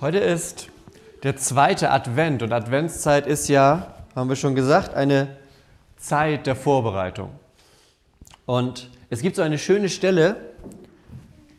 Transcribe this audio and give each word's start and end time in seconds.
Heute 0.00 0.16
ist 0.16 0.68
der 1.24 1.36
zweite 1.36 1.90
Advent 1.90 2.42
und 2.42 2.54
Adventszeit 2.54 3.26
ist 3.26 3.48
ja, 3.48 3.96
haben 4.16 4.30
wir 4.30 4.36
schon 4.36 4.54
gesagt, 4.54 4.94
eine 4.94 5.36
Zeit 5.98 6.46
der 6.46 6.56
Vorbereitung. 6.56 7.28
Und 8.46 8.88
es 9.10 9.20
gibt 9.20 9.36
so 9.36 9.42
eine 9.42 9.58
schöne 9.58 9.90
Stelle 9.90 10.36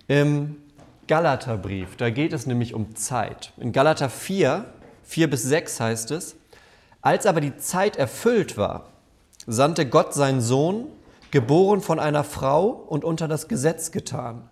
im 0.08 0.56
Galaterbrief, 1.06 1.98
da 1.98 2.10
geht 2.10 2.34
es 2.34 2.48
nämlich 2.48 2.74
um 2.74 2.96
Zeit. 2.96 3.54
In 3.58 3.74
Galater 3.74 4.10
4, 4.10 4.66
4 5.04 5.30
bis 5.30 5.44
6 5.44 5.80
heißt 5.80 6.10
es, 6.10 6.36
als 7.04 7.28
aber 7.28 7.42
die 7.42 7.58
Zeit 7.58 7.96
erfüllt 7.96 8.58
war, 8.58 8.88
sandte 9.46 9.86
Gott 9.86 10.16
seinen 10.16 10.42
Sohn, 10.42 10.88
geboren 11.30 11.80
von 11.80 12.00
einer 12.00 12.24
Frau 12.24 12.70
und 12.70 13.04
unter 13.04 13.28
das 13.28 13.48
Gesetz 13.48 13.92
getan, 13.92 14.50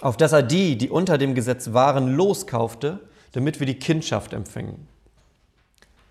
auf 0.00 0.16
dass 0.16 0.32
er 0.32 0.42
die, 0.42 0.76
die 0.76 0.90
unter 0.90 1.18
dem 1.18 1.34
Gesetz 1.34 1.72
waren, 1.72 2.14
loskaufte, 2.14 3.00
damit 3.32 3.60
wir 3.60 3.66
die 3.66 3.78
Kindschaft 3.78 4.32
empfingen. 4.32 4.86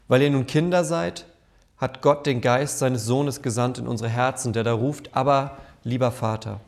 Weil 0.07 0.21
ihr 0.21 0.29
nun 0.29 0.47
Kinder 0.47 0.83
seid, 0.83 1.25
hat 1.77 2.01
Gott 2.01 2.25
den 2.25 2.41
Geist 2.41 2.79
seines 2.79 3.05
Sohnes 3.05 3.41
gesandt 3.41 3.77
in 3.77 3.87
unsere 3.87 4.09
Herzen, 4.09 4.53
der 4.53 4.63
da 4.63 4.73
ruft, 4.73 5.09
aber 5.15 5.57
lieber 5.83 6.11
Vater. 6.11 6.59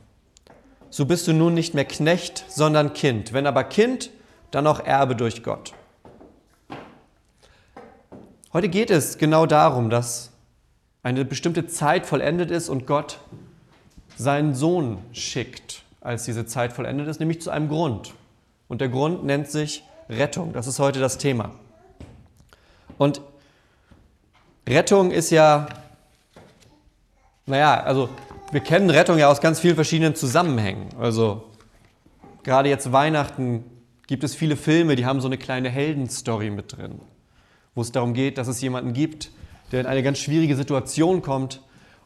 So 0.89 1.05
bist 1.05 1.27
du 1.27 1.33
nun 1.33 1.53
nicht 1.53 1.73
mehr 1.73 1.85
Knecht, 1.85 2.45
sondern 2.49 2.93
Kind. 2.93 3.33
Wenn 3.33 3.47
aber 3.47 3.63
Kind, 3.63 4.11
dann 4.51 4.67
auch 4.67 4.79
Erbe 4.79 5.15
durch 5.15 5.43
Gott. 5.43 5.73
Heute 8.53 8.69
geht 8.69 8.89
es 8.89 9.17
genau 9.17 9.45
darum, 9.45 9.89
dass 9.89 10.31
eine 11.03 11.25
bestimmte 11.25 11.67
Zeit 11.67 12.05
vollendet 12.05 12.51
ist 12.51 12.69
und 12.69 12.87
Gott 12.87 13.19
seinen 14.17 14.55
Sohn 14.55 14.99
schickt, 15.11 15.83
als 16.05 16.23
diese 16.23 16.45
Zeit 16.45 16.73
vollendet 16.73 17.07
ist, 17.07 17.19
nämlich 17.19 17.41
zu 17.41 17.49
einem 17.49 17.67
Grund. 17.67 18.13
Und 18.67 18.81
der 18.81 18.89
Grund 18.89 19.23
nennt 19.23 19.49
sich 19.49 19.83
Rettung. 20.09 20.53
Das 20.53 20.67
ist 20.67 20.79
heute 20.79 20.99
das 20.99 21.17
Thema. 21.17 21.51
Und 22.97 23.21
Rettung 24.67 25.11
ist 25.11 25.29
ja, 25.31 25.67
naja, 27.45 27.83
also 27.83 28.09
wir 28.51 28.61
kennen 28.61 28.89
Rettung 28.89 29.17
ja 29.17 29.29
aus 29.29 29.41
ganz 29.41 29.59
vielen 29.59 29.75
verschiedenen 29.75 30.15
Zusammenhängen. 30.15 30.89
Also 30.99 31.43
gerade 32.43 32.69
jetzt 32.69 32.91
Weihnachten 32.91 33.63
gibt 34.07 34.23
es 34.23 34.35
viele 34.35 34.55
Filme, 34.55 34.95
die 34.95 35.05
haben 35.05 35.19
so 35.19 35.27
eine 35.27 35.37
kleine 35.37 35.69
Heldenstory 35.69 36.49
mit 36.49 36.77
drin 36.77 37.01
wo 37.75 37.81
es 37.81 37.91
darum 37.91 38.13
geht, 38.13 38.37
dass 38.37 38.47
es 38.47 38.61
jemanden 38.61 38.93
gibt, 38.93 39.29
der 39.71 39.81
in 39.81 39.85
eine 39.85 40.01
ganz 40.01 40.17
schwierige 40.17 40.55
Situation 40.55 41.21
kommt 41.21 41.61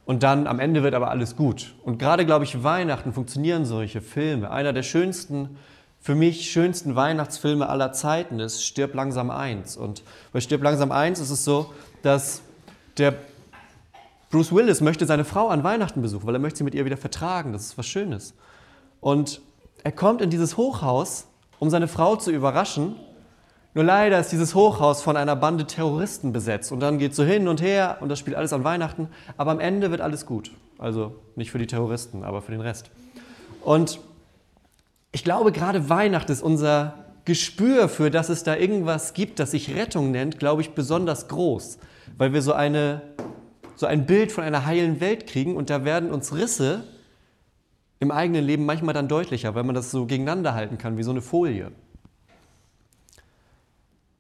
und 0.10 0.24
dann 0.24 0.48
am 0.48 0.60
Ende 0.60 0.82
wird 0.82 0.96
aber 0.96 1.12
alles 1.12 1.36
gut. 1.36 1.76
Und 1.84 2.00
gerade, 2.00 2.26
glaube 2.26 2.44
ich, 2.44 2.64
Weihnachten 2.64 3.14
funktionieren 3.14 3.64
solche 3.64 4.02
Filme. 4.02 4.50
Einer 4.50 4.74
der 4.74 4.82
schönsten, 4.82 5.58
für 6.00 6.16
mich 6.16 6.50
schönsten 6.50 6.96
Weihnachtsfilme 6.96 7.70
aller 7.70 7.92
Zeiten 7.94 8.40
ist 8.40 8.66
Stirb 8.66 8.96
langsam 8.96 9.30
eins. 9.30 9.78
Und 9.78 10.02
bei 10.34 10.42
Stirb 10.42 10.64
langsam 10.64 10.92
eins 10.92 11.20
ist 11.20 11.30
es 11.30 11.46
so, 11.46 11.72
dass 12.02 12.42
der 12.98 13.14
Bruce 14.32 14.52
Willis 14.52 14.82
möchte 14.82 15.06
seine 15.06 15.26
Frau 15.26 15.50
an 15.50 15.64
Weihnachten 15.64 16.02
besuchen, 16.02 16.26
weil 16.26 16.34
er 16.34 16.40
möchte 16.40 16.58
sie 16.58 16.64
mit 16.64 16.74
ihr 16.74 16.86
wieder 16.86 16.98
vertragen. 16.98 17.54
Das 17.54 17.62
ist 17.62 17.78
was 17.78 17.86
Schönes. 17.86 18.34
Und 19.02 19.42
er 19.84 19.92
kommt 19.92 20.22
in 20.22 20.32
dieses 20.32 20.58
Hochhaus, 20.58 21.28
um 21.60 21.70
seine 21.70 21.88
Frau 21.88 22.16
zu 22.16 22.32
überraschen 22.32 22.96
nur 23.74 23.84
leider 23.84 24.20
ist 24.20 24.32
dieses 24.32 24.56
Hochhaus 24.56 25.02
von 25.02 25.16
einer 25.16 25.36
Bande 25.36 25.66
Terroristen 25.66 26.34
besetzt 26.34 26.72
und 26.72 26.80
dann 26.80 26.98
geht 26.98 27.12
es 27.12 27.18
so 27.18 27.24
hin 27.24 27.48
und 27.48 27.62
her 27.62 27.98
und 28.00 28.10
das 28.10 28.18
spielt 28.18 28.36
alles 28.36 28.52
an 28.52 28.64
Weihnachten, 28.64 29.10
aber 29.38 29.52
am 29.52 29.60
Ende 29.60 29.92
wird 29.92 30.02
alles 30.02 30.26
gut. 30.26 30.52
Also 30.80 31.16
nicht 31.36 31.52
für 31.52 31.60
die 31.60 31.68
Terroristen, 31.68 32.24
aber 32.24 32.42
für 32.42 32.52
den 32.52 32.62
Rest. 32.62 32.90
Und 33.64 34.00
ich 35.12 35.24
glaube, 35.24 35.52
gerade 35.52 35.90
Weihnachten 35.90 36.32
ist 36.32 36.42
unser 36.42 36.94
Gespür 37.26 37.90
für, 37.90 38.10
dass 38.10 38.30
es 38.30 38.44
da 38.44 38.56
irgendwas 38.56 39.14
gibt, 39.14 39.40
das 39.40 39.52
sich 39.52 39.76
Rettung 39.76 40.12
nennt, 40.12 40.40
glaube 40.40 40.62
ich, 40.62 40.72
besonders 40.72 41.28
groß, 41.28 41.78
weil 42.18 42.34
wir 42.34 42.42
so, 42.42 42.54
eine, 42.54 43.02
so 43.76 43.86
ein 43.86 44.08
Bild 44.08 44.32
von 44.32 44.44
einer 44.44 44.66
heilen 44.66 45.00
Welt 45.00 45.28
kriegen 45.28 45.56
und 45.56 45.70
da 45.70 45.86
werden 45.86 46.12
uns 46.12 46.34
Risse 46.34 46.86
im 48.00 48.10
eigenen 48.10 48.46
Leben 48.46 48.66
manchmal 48.66 48.94
dann 48.94 49.08
deutlicher, 49.08 49.54
weil 49.54 49.64
man 49.64 49.76
das 49.76 49.92
so 49.92 50.06
gegeneinander 50.06 50.56
halten 50.56 50.78
kann, 50.78 50.98
wie 50.98 51.04
so 51.04 51.12
eine 51.12 51.22
Folie. 51.22 51.72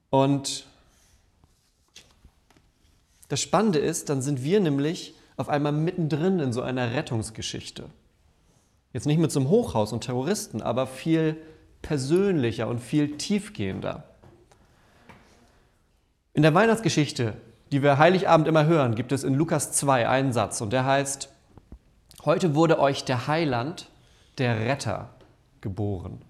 Und 0.09 0.66
das 3.28 3.42
Spannende 3.42 3.80
ist, 3.80 4.09
dann 4.09 4.22
sind 4.22 4.44
wir 4.44 4.59
nämlich 4.59 5.14
auf 5.38 5.50
einmal 5.50 5.72
mittendrin 5.72 6.40
in 6.40 6.52
so 6.52 6.62
einer 6.62 6.94
Rettungsgeschichte. 6.94 7.86
Jetzt 8.92 9.06
nicht 9.06 9.20
mit 9.20 9.31
so 9.31 9.40
einem 9.40 9.50
Hochhaus 9.50 9.94
und 9.94 10.03
Terroristen, 10.03 10.62
aber 10.62 10.88
viel 10.88 11.38
persönlicher 11.81 12.68
und 12.68 12.80
viel 12.80 13.18
tiefgehender. 13.18 14.03
In 16.34 16.41
der 16.41 16.53
Weihnachtsgeschichte, 16.53 17.34
die 17.72 17.84
wir 17.84 17.97
Heiligabend 17.97 18.47
immer 18.47 18.66
hören, 18.66 18.96
gibt 18.96 19.12
es 19.12 19.24
in 19.24 19.36
Lukas 19.36 19.72
2 19.74 20.09
einen 20.09 20.34
Satz 20.34 20.59
und 20.62 20.74
der 20.74 20.86
heißt, 20.86 21.30
heute 22.26 22.56
wurde 22.56 22.80
euch 22.80 23.06
der 23.06 23.28
Heiland, 23.28 23.90
der 24.40 24.59
Retter, 24.62 25.09
geboren. 25.62 26.22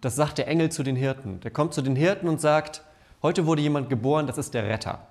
Das 0.00 0.16
sagt 0.16 0.38
der 0.38 0.48
Engel 0.48 0.70
zu 0.70 0.82
den 0.82 0.96
Hirten. 0.96 1.40
Der 1.40 1.50
kommt 1.50 1.72
zu 1.72 1.80
den 1.80 1.96
Hirten 1.96 2.28
und 2.28 2.40
sagt, 2.40 2.82
Heute 3.24 3.46
wurde 3.46 3.62
jemand 3.62 3.88
geboren, 3.88 4.26
das 4.26 4.36
ist 4.36 4.52
der 4.52 4.68
Retter. 4.68 5.08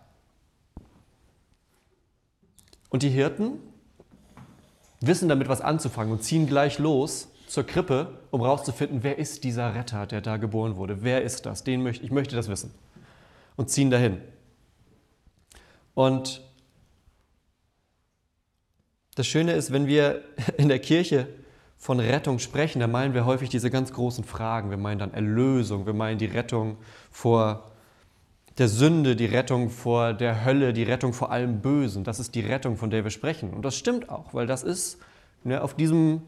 Und 2.91 3.01
die 3.01 3.09
Hirten 3.09 3.53
wissen 5.01 5.27
damit 5.27 5.49
was 5.49 5.61
anzufangen 5.61 6.13
und 6.13 6.23
ziehen 6.23 6.45
gleich 6.45 6.77
los 6.77 7.29
zur 7.47 7.63
Krippe, 7.63 8.19
um 8.29 8.41
herauszufinden, 8.41 9.01
wer 9.01 9.17
ist 9.17 9.43
dieser 9.43 9.73
Retter, 9.73 10.05
der 10.05 10.21
da 10.21 10.37
geboren 10.37 10.75
wurde? 10.75 11.01
Wer 11.01 11.23
ist 11.23 11.47
das? 11.47 11.63
Den 11.63 11.81
möchte, 11.81 12.05
ich 12.05 12.11
möchte 12.11 12.35
das 12.35 12.49
wissen. 12.49 12.71
Und 13.55 13.71
ziehen 13.71 13.89
dahin. 13.89 14.21
Und 15.95 16.43
das 19.15 19.25
Schöne 19.25 19.53
ist, 19.53 19.73
wenn 19.73 19.87
wir 19.87 20.21
in 20.57 20.67
der 20.69 20.77
Kirche 20.77 21.27
von 21.79 21.99
Rettung 21.99 22.37
sprechen, 22.37 22.79
dann 22.79 22.91
meinen 22.91 23.15
wir 23.15 23.25
häufig 23.25 23.49
diese 23.49 23.71
ganz 23.71 23.91
großen 23.91 24.23
Fragen. 24.23 24.69
Wir 24.69 24.77
meinen 24.77 24.99
dann 24.99 25.15
Erlösung, 25.15 25.87
wir 25.87 25.93
meinen 25.93 26.19
die 26.19 26.27
Rettung 26.27 26.77
vor 27.09 27.72
der 28.57 28.67
Sünde, 28.67 29.15
die 29.15 29.25
Rettung 29.25 29.69
vor 29.69 30.13
der 30.13 30.45
Hölle, 30.45 30.73
die 30.73 30.83
Rettung 30.83 31.13
vor 31.13 31.31
allem 31.31 31.61
Bösen. 31.61 32.03
Das 32.03 32.19
ist 32.19 32.35
die 32.35 32.41
Rettung, 32.41 32.77
von 32.77 32.89
der 32.89 33.03
wir 33.03 33.11
sprechen. 33.11 33.51
Und 33.51 33.63
das 33.63 33.75
stimmt 33.75 34.09
auch, 34.09 34.33
weil 34.33 34.45
das 34.45 34.63
ist 34.63 34.99
ne, 35.43 35.61
auf 35.61 35.75
diesem 35.75 36.21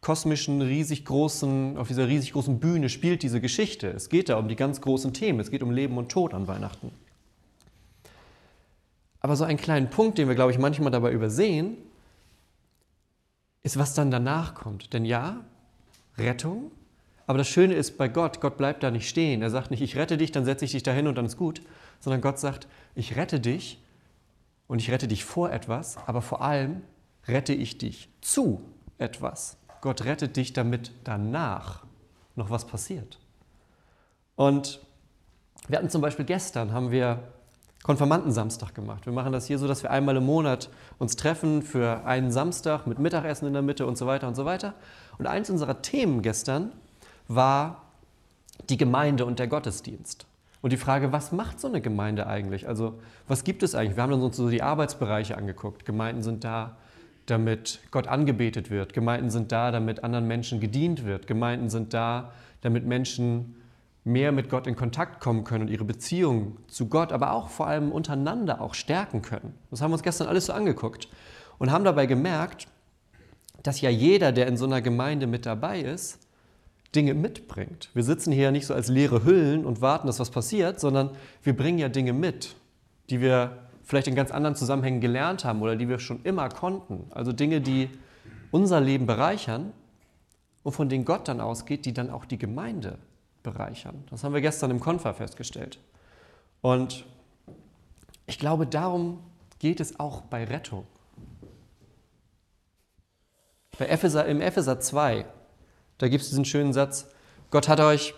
kosmischen, 0.00 0.62
riesig 0.62 1.04
großen, 1.04 1.76
auf 1.76 1.88
dieser 1.88 2.08
riesig 2.08 2.32
großen 2.32 2.58
Bühne 2.58 2.88
spielt 2.88 3.22
diese 3.22 3.40
Geschichte. 3.40 3.88
Es 3.88 4.08
geht 4.08 4.28
da 4.28 4.38
um 4.38 4.48
die 4.48 4.56
ganz 4.56 4.80
großen 4.80 5.12
Themen. 5.12 5.40
Es 5.40 5.50
geht 5.50 5.62
um 5.62 5.70
Leben 5.70 5.96
und 5.96 6.10
Tod 6.10 6.34
an 6.34 6.48
Weihnachten. 6.48 6.90
Aber 9.20 9.36
so 9.36 9.44
einen 9.44 9.58
kleinen 9.58 9.90
Punkt, 9.90 10.18
den 10.18 10.28
wir, 10.28 10.34
glaube 10.34 10.52
ich, 10.52 10.58
manchmal 10.58 10.90
dabei 10.90 11.12
übersehen, 11.12 11.76
ist, 13.62 13.78
was 13.78 13.94
dann 13.94 14.10
danach 14.10 14.54
kommt. 14.54 14.92
Denn 14.92 15.04
ja, 15.04 15.44
Rettung 16.16 16.70
aber 17.28 17.36
das 17.36 17.48
Schöne 17.48 17.74
ist 17.74 17.98
bei 17.98 18.08
Gott, 18.08 18.40
Gott 18.40 18.56
bleibt 18.56 18.82
da 18.82 18.90
nicht 18.90 19.06
stehen. 19.06 19.42
Er 19.42 19.50
sagt 19.50 19.70
nicht, 19.70 19.82
ich 19.82 19.96
rette 19.96 20.16
dich, 20.16 20.32
dann 20.32 20.46
setze 20.46 20.64
ich 20.64 20.72
dich 20.72 20.82
dahin 20.82 21.06
und 21.06 21.14
dann 21.14 21.26
ist 21.26 21.36
gut, 21.36 21.60
sondern 22.00 22.22
Gott 22.22 22.38
sagt, 22.38 22.66
ich 22.94 23.16
rette 23.16 23.38
dich 23.38 23.84
und 24.66 24.78
ich 24.78 24.90
rette 24.90 25.08
dich 25.08 25.26
vor 25.26 25.52
etwas, 25.52 25.98
aber 26.06 26.22
vor 26.22 26.40
allem 26.40 26.80
rette 27.26 27.52
ich 27.52 27.76
dich 27.76 28.08
zu 28.22 28.62
etwas. 28.96 29.58
Gott 29.82 30.06
rettet 30.06 30.38
dich, 30.38 30.54
damit 30.54 30.90
danach 31.04 31.84
noch 32.34 32.48
was 32.48 32.66
passiert. 32.66 33.18
Und 34.34 34.80
wir 35.68 35.76
hatten 35.76 35.90
zum 35.90 36.00
Beispiel 36.00 36.24
gestern, 36.24 36.72
haben 36.72 36.90
wir 36.90 37.22
Konfirmandensamstag 37.82 38.74
gemacht. 38.74 39.04
Wir 39.04 39.12
machen 39.12 39.32
das 39.32 39.46
hier 39.46 39.58
so, 39.58 39.68
dass 39.68 39.82
wir 39.82 39.90
einmal 39.90 40.16
im 40.16 40.24
Monat 40.24 40.70
uns 40.96 41.14
treffen 41.14 41.60
für 41.60 42.06
einen 42.06 42.30
Samstag 42.30 42.86
mit 42.86 42.98
Mittagessen 42.98 43.46
in 43.46 43.52
der 43.52 43.60
Mitte 43.60 43.86
und 43.86 43.98
so 43.98 44.06
weiter 44.06 44.28
und 44.28 44.34
so 44.34 44.46
weiter. 44.46 44.72
Und 45.18 45.26
eins 45.26 45.50
unserer 45.50 45.82
Themen 45.82 46.22
gestern 46.22 46.72
war 47.28 47.82
die 48.68 48.76
Gemeinde 48.76 49.24
und 49.24 49.38
der 49.38 49.46
Gottesdienst. 49.46 50.26
Und 50.60 50.72
die 50.72 50.76
Frage, 50.76 51.12
was 51.12 51.30
macht 51.30 51.60
so 51.60 51.68
eine 51.68 51.80
Gemeinde 51.80 52.26
eigentlich? 52.26 52.66
Also 52.66 52.98
was 53.28 53.44
gibt 53.44 53.62
es 53.62 53.74
eigentlich? 53.74 53.96
Wir 53.96 54.02
haben 54.02 54.12
uns 54.12 54.36
so 54.36 54.50
die 54.50 54.62
Arbeitsbereiche 54.62 55.36
angeguckt. 55.36 55.84
Gemeinden 55.84 56.22
sind 56.22 56.42
da, 56.42 56.76
damit 57.26 57.80
Gott 57.90 58.08
angebetet 58.08 58.70
wird. 58.70 58.92
Gemeinden 58.92 59.30
sind 59.30 59.52
da, 59.52 59.70
damit 59.70 60.02
anderen 60.02 60.26
Menschen 60.26 60.58
gedient 60.58 61.04
wird. 61.04 61.26
Gemeinden 61.28 61.68
sind 61.68 61.94
da, 61.94 62.32
damit 62.62 62.86
Menschen 62.86 63.54
mehr 64.04 64.32
mit 64.32 64.48
Gott 64.48 64.66
in 64.66 64.74
Kontakt 64.74 65.20
kommen 65.20 65.44
können 65.44 65.62
und 65.62 65.70
ihre 65.70 65.84
Beziehung 65.84 66.56
zu 66.66 66.88
Gott, 66.88 67.12
aber 67.12 67.32
auch 67.32 67.48
vor 67.48 67.66
allem 67.66 67.92
untereinander 67.92 68.60
auch 68.60 68.74
stärken 68.74 69.22
können. 69.22 69.54
Das 69.70 69.80
haben 69.80 69.90
wir 69.90 69.94
uns 69.94 70.02
gestern 70.02 70.28
alles 70.28 70.46
so 70.46 70.52
angeguckt 70.52 71.08
und 71.58 71.70
haben 71.70 71.84
dabei 71.84 72.06
gemerkt, 72.06 72.66
dass 73.62 73.80
ja 73.80 73.90
jeder, 73.90 74.32
der 74.32 74.46
in 74.46 74.56
so 74.56 74.64
einer 74.64 74.80
Gemeinde 74.80 75.26
mit 75.26 75.46
dabei 75.46 75.80
ist, 75.80 76.18
Dinge 76.94 77.14
mitbringt. 77.14 77.90
Wir 77.94 78.02
sitzen 78.02 78.32
hier 78.32 78.44
ja 78.44 78.50
nicht 78.50 78.66
so 78.66 78.74
als 78.74 78.88
leere 78.88 79.24
Hüllen 79.24 79.66
und 79.66 79.80
warten, 79.80 80.06
dass 80.06 80.20
was 80.20 80.30
passiert, 80.30 80.80
sondern 80.80 81.10
wir 81.42 81.56
bringen 81.56 81.78
ja 81.78 81.88
Dinge 81.88 82.12
mit, 82.12 82.56
die 83.10 83.20
wir 83.20 83.58
vielleicht 83.84 84.08
in 84.08 84.14
ganz 84.14 84.30
anderen 84.30 84.56
Zusammenhängen 84.56 85.00
gelernt 85.00 85.44
haben 85.44 85.62
oder 85.62 85.76
die 85.76 85.88
wir 85.88 85.98
schon 85.98 86.22
immer 86.22 86.48
konnten. 86.48 87.06
Also 87.10 87.32
Dinge, 87.32 87.60
die 87.60 87.90
unser 88.50 88.80
Leben 88.80 89.06
bereichern 89.06 89.72
und 90.62 90.72
von 90.72 90.88
denen 90.88 91.04
Gott 91.04 91.28
dann 91.28 91.40
ausgeht, 91.40 91.84
die 91.86 91.92
dann 91.92 92.10
auch 92.10 92.24
die 92.24 92.38
Gemeinde 92.38 92.98
bereichern. 93.42 94.04
Das 94.10 94.24
haben 94.24 94.34
wir 94.34 94.40
gestern 94.40 94.70
im 94.70 94.80
Konfer 94.80 95.14
festgestellt. 95.14 95.78
Und 96.60 97.04
ich 98.26 98.38
glaube, 98.38 98.66
darum 98.66 99.20
geht 99.58 99.80
es 99.80 99.98
auch 99.98 100.22
bei 100.22 100.44
Rettung. 100.44 100.86
Bei 103.78 103.86
Epheser, 103.86 104.26
Im 104.26 104.40
Epheser 104.40 104.80
2, 104.80 105.24
da 105.98 106.08
gibt 106.08 106.22
es 106.22 106.30
diesen 106.30 106.44
schönen 106.44 106.72
Satz, 106.72 107.06
Gott 107.50 107.68
hat 107.68 107.80
euch 107.80 108.14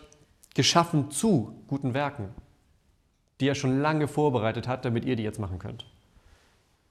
geschaffen 0.55 1.11
zu 1.11 1.55
guten 1.69 1.95
Werken, 1.95 2.29
die 3.41 3.49
er 3.49 3.55
schon 3.55 3.81
lange 3.81 4.09
vorbereitet 4.09 4.69
hat, 4.69 4.85
damit 4.85 5.05
ihr 5.05 5.17
die 5.17 5.23
jetzt 5.23 5.39
machen 5.39 5.59
könnt. 5.59 5.87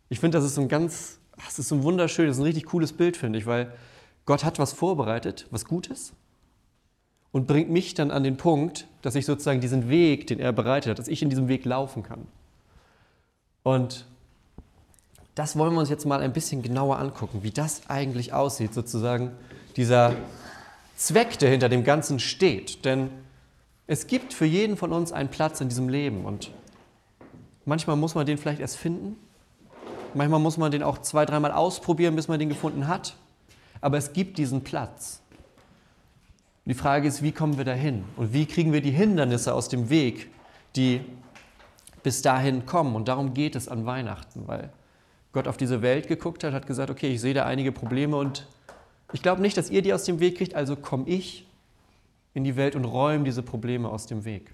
Ich 0.09 0.19
finde, 0.19 0.38
das 0.38 0.45
ist 0.45 0.57
ein 0.57 0.68
ganz, 0.68 1.19
das 1.45 1.59
ist 1.59 1.71
ein 1.71 1.83
wunderschönes, 1.83 2.38
ein 2.38 2.44
richtig 2.44 2.65
cooles 2.65 2.94
Bild, 2.94 3.18
finde 3.18 3.38
ich, 3.39 3.45
weil 3.45 3.74
Gott 4.25 4.44
hat 4.44 4.59
was 4.59 4.74
vorbereitet, 4.74 5.47
was 5.51 5.65
Gutes, 5.65 6.13
und 7.31 7.45
bringt 7.45 7.69
mich 7.69 7.94
dann 7.94 8.09
an 8.09 8.24
den 8.24 8.38
Punkt, 8.38 8.88
dass 9.01 9.15
ich 9.15 9.25
sozusagen 9.25 9.62
diesen 9.62 9.89
Weg, 9.89 10.27
den 10.27 10.39
er 10.39 10.51
bereitet 10.51 10.91
hat, 10.91 11.00
dass 11.00 11.07
ich 11.07 11.21
in 11.21 11.30
diesem 11.30 11.47
Weg 11.47 11.63
laufen 11.65 12.01
kann. 12.01 12.27
Und 13.62 14.06
das 15.36 15.56
wollen 15.56 15.74
wir 15.74 15.80
uns 15.80 15.89
jetzt 15.89 16.06
mal 16.06 16.21
ein 16.21 16.33
bisschen 16.33 16.63
genauer 16.63 16.97
angucken, 16.97 17.44
wie 17.44 17.51
das 17.51 17.88
eigentlich 17.88 18.33
aussieht, 18.33 18.74
sozusagen 18.74 19.31
dieser 19.75 20.15
Zweck, 21.00 21.40
der 21.40 21.50
hinter 21.50 21.69
dem 21.69 21.86
Ganzen 21.86 22.19
steht. 22.19 22.84
Denn 22.84 23.10
es 23.88 24.06
gibt 24.06 24.34
für 24.34 24.46
jeden 24.46 24.75
von 24.75 24.92
uns 24.92 25.13
einen 25.13 25.30
Platz 25.30 25.62
in 25.62 25.69
diesem 25.69 25.88
Leben 25.88 26.25
und 26.25 26.51
manchmal 27.63 27.96
muss 27.96 28.16
man 28.16 28.25
den 28.25 28.38
vielleicht 28.38 28.60
erst 28.60 28.75
finden, 28.75 29.16
manchmal 30.13 30.42
muss 30.42 30.57
man 30.57 30.72
den 30.72 30.84
auch 30.84 30.98
zwei, 30.98 31.25
dreimal 31.25 31.54
ausprobieren, 31.54 32.18
bis 32.18 32.28
man 32.28 32.38
den 32.38 32.50
gefunden 32.50 32.90
hat, 32.90 33.16
aber 33.80 33.98
es 33.98 34.12
gibt 34.12 34.38
diesen 34.38 34.62
Platz. 34.62 35.22
Die 36.66 36.74
Frage 36.74 37.07
ist, 37.07 37.24
wie 37.24 37.31
kommen 37.31 37.57
wir 37.57 37.66
dahin 37.66 38.04
und 38.18 38.34
wie 38.34 38.46
kriegen 38.46 38.74
wir 38.74 38.81
die 38.81 38.92
Hindernisse 38.92 39.54
aus 39.54 39.69
dem 39.69 39.90
Weg, 39.90 40.30
die 40.75 41.01
bis 42.04 42.22
dahin 42.22 42.66
kommen. 42.66 42.96
Und 42.96 43.07
darum 43.07 43.34
geht 43.34 43.56
es 43.56 43.69
an 43.69 43.86
Weihnachten, 43.86 44.48
weil 44.48 44.69
Gott 45.31 45.48
auf 45.48 45.56
diese 45.56 45.81
Welt 45.81 46.10
geguckt 46.10 46.44
hat, 46.44 46.54
hat 46.54 46.68
gesagt, 46.68 46.90
okay, 46.90 47.13
ich 47.13 47.22
sehe 47.22 47.34
da 47.34 47.46
einige 47.46 47.72
Probleme 47.72 48.18
und 48.18 48.46
ich 49.13 49.21
glaube 49.21 49.41
nicht, 49.41 49.57
dass 49.57 49.69
ihr 49.69 49.81
die 49.81 49.94
aus 49.94 50.03
dem 50.03 50.19
Weg 50.19 50.38
kriegt, 50.38 50.56
also 50.56 50.75
komme 50.75 51.07
ich 51.07 51.45
in 52.33 52.44
die 52.44 52.56
Welt 52.56 52.75
und 52.75 52.85
räume 52.85 53.23
diese 53.23 53.41
Probleme 53.41 53.89
aus 53.89 54.06
dem 54.06 54.25
Weg. 54.25 54.53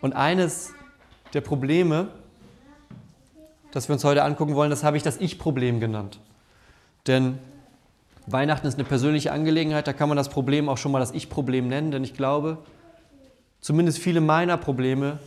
Und 0.00 0.14
eines 0.14 0.72
der 1.32 1.40
Probleme, 1.40 2.08
das 3.70 3.88
wir 3.88 3.94
uns 3.94 4.04
heute 4.04 4.24
angucken 4.24 4.54
wollen, 4.54 4.70
das 4.70 4.82
habe 4.82 4.96
ich 4.96 5.02
das 5.04 5.16
Ich-Problem 5.18 5.78
genannt. 5.78 6.18
Denn 7.06 7.38
Weihnachten 8.26 8.66
ist 8.66 8.74
eine 8.74 8.84
persönliche 8.84 9.32
Angelegenheit, 9.32 9.86
da 9.86 9.92
kann 9.92 10.08
man 10.08 10.16
das 10.16 10.28
Problem 10.28 10.68
auch 10.68 10.78
schon 10.78 10.92
mal 10.92 10.98
das 10.98 11.12
Ich-Problem 11.12 11.68
nennen, 11.68 11.92
denn 11.92 12.04
ich 12.04 12.14
glaube, 12.14 12.58
zumindest 13.60 13.98
viele 13.98 14.20
meiner 14.20 14.56
Probleme 14.56 15.18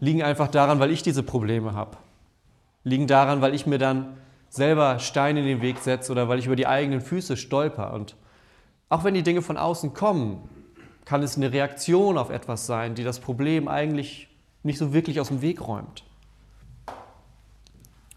liegen 0.00 0.22
einfach 0.22 0.48
daran, 0.48 0.78
weil 0.78 0.90
ich 0.90 1.02
diese 1.02 1.22
Probleme 1.22 1.74
habe. 1.74 1.96
Liegen 2.84 3.06
daran, 3.06 3.40
weil 3.40 3.54
ich 3.54 3.66
mir 3.66 3.78
dann 3.78 4.16
selber 4.56 4.98
Steine 4.98 5.40
in 5.40 5.46
den 5.46 5.62
Weg 5.62 5.78
setze 5.78 6.10
oder 6.12 6.28
weil 6.28 6.38
ich 6.38 6.46
über 6.46 6.56
die 6.56 6.66
eigenen 6.66 7.00
Füße 7.00 7.36
stolper. 7.36 7.92
Und 7.92 8.16
auch 8.88 9.04
wenn 9.04 9.14
die 9.14 9.22
Dinge 9.22 9.42
von 9.42 9.56
außen 9.56 9.94
kommen, 9.94 10.48
kann 11.04 11.22
es 11.22 11.36
eine 11.36 11.52
Reaktion 11.52 12.18
auf 12.18 12.30
etwas 12.30 12.66
sein, 12.66 12.94
die 12.94 13.04
das 13.04 13.20
Problem 13.20 13.68
eigentlich 13.68 14.28
nicht 14.62 14.78
so 14.78 14.92
wirklich 14.92 15.20
aus 15.20 15.28
dem 15.28 15.40
Weg 15.40 15.66
räumt. 15.66 16.04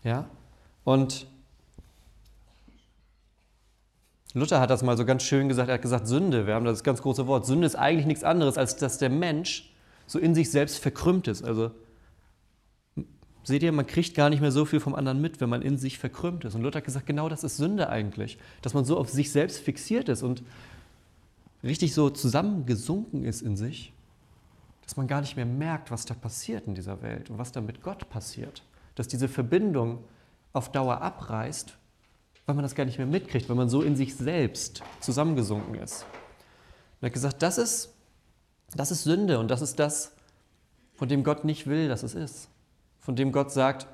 Ja? 0.03 0.25
Und 0.83 1.27
Luther 4.33 4.59
hat 4.59 4.69
das 4.69 4.83
mal 4.83 4.97
so 4.97 5.05
ganz 5.05 5.23
schön 5.23 5.47
gesagt, 5.49 5.69
er 5.69 5.75
hat 5.75 5.81
gesagt, 5.81 6.07
Sünde, 6.07 6.47
wir 6.47 6.55
haben 6.55 6.65
das 6.65 6.83
ganz 6.83 7.01
große 7.01 7.27
Wort, 7.27 7.45
Sünde 7.45 7.65
ist 7.65 7.75
eigentlich 7.75 8.05
nichts 8.05 8.23
anderes, 8.23 8.57
als 8.57 8.75
dass 8.75 8.97
der 8.97 9.09
Mensch 9.09 9.71
so 10.07 10.19
in 10.19 10.33
sich 10.33 10.51
selbst 10.51 10.79
verkrümmt 10.79 11.27
ist. 11.27 11.43
Also 11.43 11.71
seht 13.49 13.63
ihr, 13.63 13.71
man 13.71 13.85
kriegt 13.85 14.15
gar 14.15 14.29
nicht 14.29 14.41
mehr 14.41 14.51
so 14.51 14.65
viel 14.65 14.79
vom 14.79 14.95
anderen 14.95 15.19
mit, 15.21 15.41
wenn 15.41 15.49
man 15.49 15.61
in 15.61 15.77
sich 15.77 15.99
verkrümmt 15.99 16.45
ist. 16.45 16.55
Und 16.55 16.61
Luther 16.61 16.77
hat 16.77 16.85
gesagt, 16.85 17.05
genau 17.05 17.27
das 17.27 17.43
ist 17.43 17.57
Sünde 17.57 17.89
eigentlich, 17.89 18.37
dass 18.61 18.73
man 18.73 18.85
so 18.85 18.97
auf 18.97 19.09
sich 19.09 19.31
selbst 19.31 19.59
fixiert 19.59 20.09
ist 20.09 20.23
und 20.23 20.43
richtig 21.63 21.93
so 21.93 22.09
zusammengesunken 22.09 23.23
ist 23.23 23.41
in 23.41 23.57
sich, 23.57 23.93
dass 24.83 24.95
man 24.95 25.07
gar 25.07 25.21
nicht 25.21 25.35
mehr 25.35 25.45
merkt, 25.45 25.91
was 25.91 26.05
da 26.05 26.13
passiert 26.13 26.65
in 26.67 26.75
dieser 26.75 27.01
Welt 27.01 27.29
und 27.29 27.37
was 27.37 27.51
da 27.51 27.61
mit 27.61 27.83
Gott 27.83 28.09
passiert. 28.09 28.63
Dass 28.95 29.07
diese 29.07 29.27
Verbindung 29.27 29.99
auf 30.53 30.71
Dauer 30.71 31.01
abreißt 31.01 31.77
weil 32.49 32.55
man 32.55 32.63
das 32.63 32.73
gar 32.73 32.85
nicht 32.85 32.97
mehr 32.97 33.05
mitkriegt, 33.05 33.47
weil 33.47 33.55
man 33.55 33.69
so 33.69 33.83
in 33.83 33.95
sich 33.95 34.15
selbst 34.15 34.81
zusammengesunken 35.01 35.75
ist. 35.75 36.01
Und 36.01 37.03
er 37.03 37.05
hat 37.05 37.13
gesagt, 37.13 37.43
das 37.43 37.59
ist, 37.59 37.93
das 38.73 38.89
ist 38.89 39.03
Sünde 39.03 39.37
und 39.37 39.49
das 39.51 39.61
ist 39.61 39.77
das, 39.77 40.13
von 40.95 41.07
dem 41.07 41.23
Gott 41.23 41.45
nicht 41.45 41.67
will, 41.67 41.87
dass 41.87 42.01
es 42.01 42.15
ist. 42.15 42.48
Von 43.09 43.15
dem 43.15 43.31
Gott 43.31 43.51
sagt, 43.51 43.87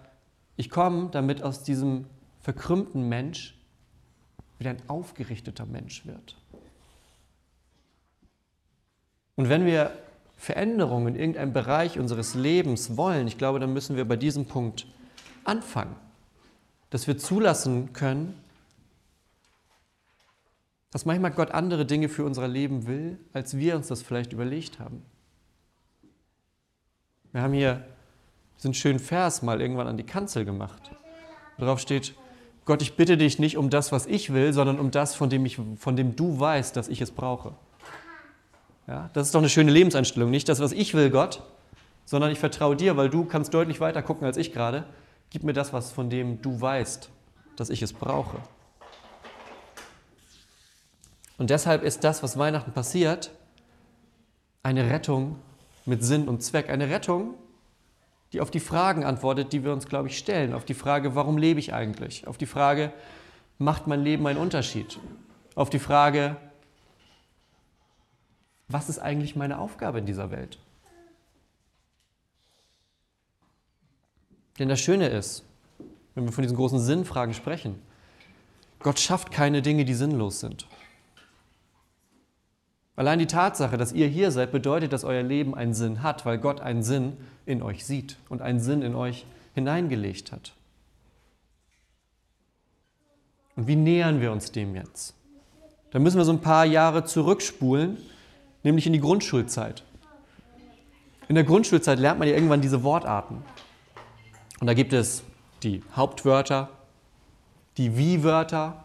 ich 0.57 0.69
komme, 0.69 1.07
damit 1.09 1.41
aus 1.41 1.63
diesem 1.63 2.03
verkrümmten 2.41 3.07
Mensch 3.07 3.57
wieder 4.59 4.71
ein 4.71 4.81
aufgerichteter 4.89 5.65
Mensch 5.65 6.05
wird. 6.05 6.35
Und 9.37 9.47
wenn 9.47 9.65
wir 9.65 9.97
Veränderungen 10.35 11.07
in 11.07 11.15
irgendeinem 11.15 11.53
Bereich 11.53 11.97
unseres 11.97 12.35
Lebens 12.35 12.97
wollen, 12.97 13.25
ich 13.25 13.37
glaube, 13.37 13.61
dann 13.61 13.71
müssen 13.71 13.95
wir 13.95 14.03
bei 14.03 14.17
diesem 14.17 14.47
Punkt 14.47 14.85
anfangen. 15.45 15.95
Dass 16.89 17.07
wir 17.07 17.17
zulassen 17.17 17.93
können, 17.93 18.37
dass 20.91 21.05
manchmal 21.05 21.31
Gott 21.31 21.51
andere 21.51 21.85
Dinge 21.85 22.09
für 22.09 22.25
unser 22.25 22.49
Leben 22.49 22.85
will, 22.85 23.17
als 23.31 23.55
wir 23.55 23.77
uns 23.77 23.87
das 23.87 24.01
vielleicht 24.01 24.33
überlegt 24.33 24.79
haben. 24.79 25.05
Wir 27.31 27.41
haben 27.41 27.53
hier 27.53 27.94
diesen 28.57 28.73
schönen 28.73 28.99
Vers 28.99 29.41
mal 29.41 29.61
irgendwann 29.61 29.87
an 29.87 29.97
die 29.97 30.03
Kanzel 30.03 30.45
gemacht. 30.45 30.91
Darauf 31.57 31.79
steht, 31.79 32.15
Gott, 32.65 32.81
ich 32.81 32.95
bitte 32.95 33.17
dich 33.17 33.37
nicht 33.37 33.57
um 33.57 33.69
das, 33.69 33.91
was 33.91 34.07
ich 34.07 34.33
will, 34.33 34.51
sondern 34.51 34.79
um 34.79 34.91
das, 34.91 35.13
von 35.15 35.29
dem, 35.29 35.45
ich, 35.45 35.59
von 35.77 35.95
dem 35.95 36.15
du 36.15 36.39
weißt, 36.39 36.75
dass 36.75 36.87
ich 36.87 36.99
es 36.99 37.11
brauche. 37.11 37.53
Ja, 38.87 39.09
das 39.13 39.27
ist 39.27 39.35
doch 39.35 39.39
eine 39.39 39.49
schöne 39.49 39.71
Lebenseinstellung. 39.71 40.29
Nicht 40.29 40.49
das, 40.49 40.59
was 40.59 40.71
ich 40.71 40.93
will, 40.93 41.09
Gott, 41.09 41.43
sondern 42.05 42.31
ich 42.31 42.39
vertraue 42.39 42.75
dir, 42.75 42.97
weil 42.97 43.09
du 43.09 43.25
kannst 43.25 43.53
deutlich 43.53 43.79
weiter 43.79 44.01
gucken 44.01 44.25
als 44.25 44.37
ich 44.37 44.51
gerade. 44.51 44.85
Gib 45.29 45.43
mir 45.43 45.53
das, 45.53 45.73
was 45.73 45.91
von 45.91 46.09
dem 46.09 46.41
du 46.41 46.59
weißt, 46.59 47.09
dass 47.55 47.69
ich 47.69 47.81
es 47.81 47.93
brauche. 47.93 48.37
Und 51.37 51.49
deshalb 51.49 51.83
ist 51.83 52.03
das, 52.03 52.23
was 52.23 52.37
Weihnachten 52.37 52.71
passiert, 52.71 53.31
eine 54.63 54.89
Rettung 54.89 55.37
mit 55.85 56.03
Sinn 56.03 56.27
und 56.27 56.41
Zweck. 56.41 56.69
Eine 56.69 56.89
Rettung, 56.89 57.35
die 58.35 58.41
auf 58.41 58.51
die 58.51 58.59
Fragen 58.59 59.05
antwortet, 59.05 59.53
die 59.53 59.63
wir 59.63 59.71
uns, 59.71 59.87
glaube 59.87 60.09
ich, 60.09 60.17
stellen. 60.17 60.53
Auf 60.53 60.65
die 60.65 60.73
Frage, 60.73 61.15
warum 61.15 61.37
lebe 61.37 61.57
ich 61.57 61.73
eigentlich? 61.73 62.27
Auf 62.27 62.37
die 62.37 62.45
Frage, 62.45 62.91
macht 63.59 63.87
mein 63.87 64.03
Leben 64.03 64.27
einen 64.27 64.37
Unterschied? 64.37 64.99
Auf 65.55 65.69
die 65.69 65.79
Frage, 65.79 66.35
was 68.67 68.89
ist 68.89 68.99
eigentlich 68.99 69.37
meine 69.37 69.57
Aufgabe 69.57 69.99
in 69.99 70.05
dieser 70.05 70.31
Welt? 70.31 70.59
Denn 74.59 74.67
das 74.67 74.81
Schöne 74.81 75.07
ist, 75.07 75.45
wenn 76.13 76.25
wir 76.25 76.33
von 76.33 76.41
diesen 76.41 76.57
großen 76.57 76.79
Sinnfragen 76.79 77.33
sprechen, 77.33 77.81
Gott 78.79 78.99
schafft 78.99 79.31
keine 79.31 79.61
Dinge, 79.61 79.85
die 79.85 79.93
sinnlos 79.93 80.41
sind. 80.41 80.67
Allein 82.97 83.19
die 83.19 83.27
Tatsache, 83.27 83.77
dass 83.77 83.93
ihr 83.93 84.07
hier 84.07 84.31
seid, 84.31 84.51
bedeutet, 84.51 84.91
dass 84.91 85.05
euer 85.05 85.23
Leben 85.23 85.55
einen 85.55 85.73
Sinn 85.73 86.03
hat, 86.03 86.25
weil 86.25 86.37
Gott 86.37 86.59
einen 86.59 86.83
Sinn 86.83 87.15
in 87.45 87.61
euch 87.61 87.85
sieht 87.85 88.17
und 88.29 88.41
einen 88.41 88.59
Sinn 88.59 88.81
in 88.81 88.95
euch 88.95 89.25
hineingelegt 89.53 90.31
hat. 90.31 90.53
Und 93.55 93.67
wie 93.67 93.75
nähern 93.75 94.21
wir 94.21 94.31
uns 94.31 94.51
dem 94.51 94.75
jetzt? 94.75 95.13
Da 95.91 95.99
müssen 95.99 96.17
wir 96.17 96.25
so 96.25 96.33
ein 96.33 96.41
paar 96.41 96.65
Jahre 96.65 97.05
zurückspulen, 97.05 97.97
nämlich 98.63 98.85
in 98.85 98.93
die 98.93 98.99
Grundschulzeit. 98.99 99.83
In 101.29 101.35
der 101.35 101.43
Grundschulzeit 101.43 101.99
lernt 101.99 102.19
man 102.19 102.27
ja 102.27 102.35
irgendwann 102.35 102.61
diese 102.61 102.83
Wortarten. 102.83 103.43
Und 104.59 104.67
da 104.67 104.73
gibt 104.73 104.93
es 104.93 105.23
die 105.63 105.81
Hauptwörter, 105.95 106.69
die 107.77 107.97
Wie-Wörter 107.97 108.83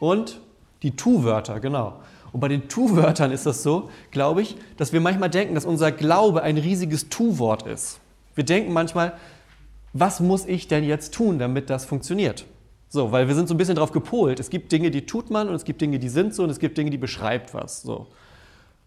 und 0.00 0.40
die 0.82 0.96
Tu-Wörter, 0.96 1.60
genau. 1.60 2.00
Und 2.32 2.40
bei 2.40 2.48
den 2.48 2.68
Tu-Wörtern 2.68 3.30
ist 3.30 3.46
das 3.46 3.62
so, 3.62 3.90
glaube 4.10 4.42
ich, 4.42 4.56
dass 4.76 4.92
wir 4.92 5.00
manchmal 5.00 5.30
denken, 5.30 5.54
dass 5.54 5.66
unser 5.66 5.92
Glaube 5.92 6.42
ein 6.42 6.56
riesiges 6.56 7.08
Tu-Wort 7.08 7.66
ist. 7.66 8.00
Wir 8.34 8.44
denken 8.44 8.72
manchmal, 8.72 9.14
was 9.92 10.20
muss 10.20 10.46
ich 10.46 10.68
denn 10.68 10.84
jetzt 10.84 11.12
tun, 11.12 11.38
damit 11.38 11.68
das 11.68 11.84
funktioniert? 11.84 12.46
So, 12.88 13.12
weil 13.12 13.28
wir 13.28 13.34
sind 13.34 13.48
so 13.48 13.54
ein 13.54 13.58
bisschen 13.58 13.76
darauf 13.76 13.92
gepolt. 13.92 14.40
Es 14.40 14.50
gibt 14.50 14.72
Dinge, 14.72 14.90
die 14.90 15.06
tut 15.06 15.30
man 15.30 15.48
und 15.48 15.54
es 15.54 15.64
gibt 15.64 15.80
Dinge, 15.80 15.98
die 15.98 16.08
sind 16.08 16.34
so 16.34 16.42
und 16.42 16.50
es 16.50 16.58
gibt 16.58 16.78
Dinge, 16.78 16.90
die 16.90 16.98
beschreibt 16.98 17.52
was. 17.52 17.82
So, 17.82 18.06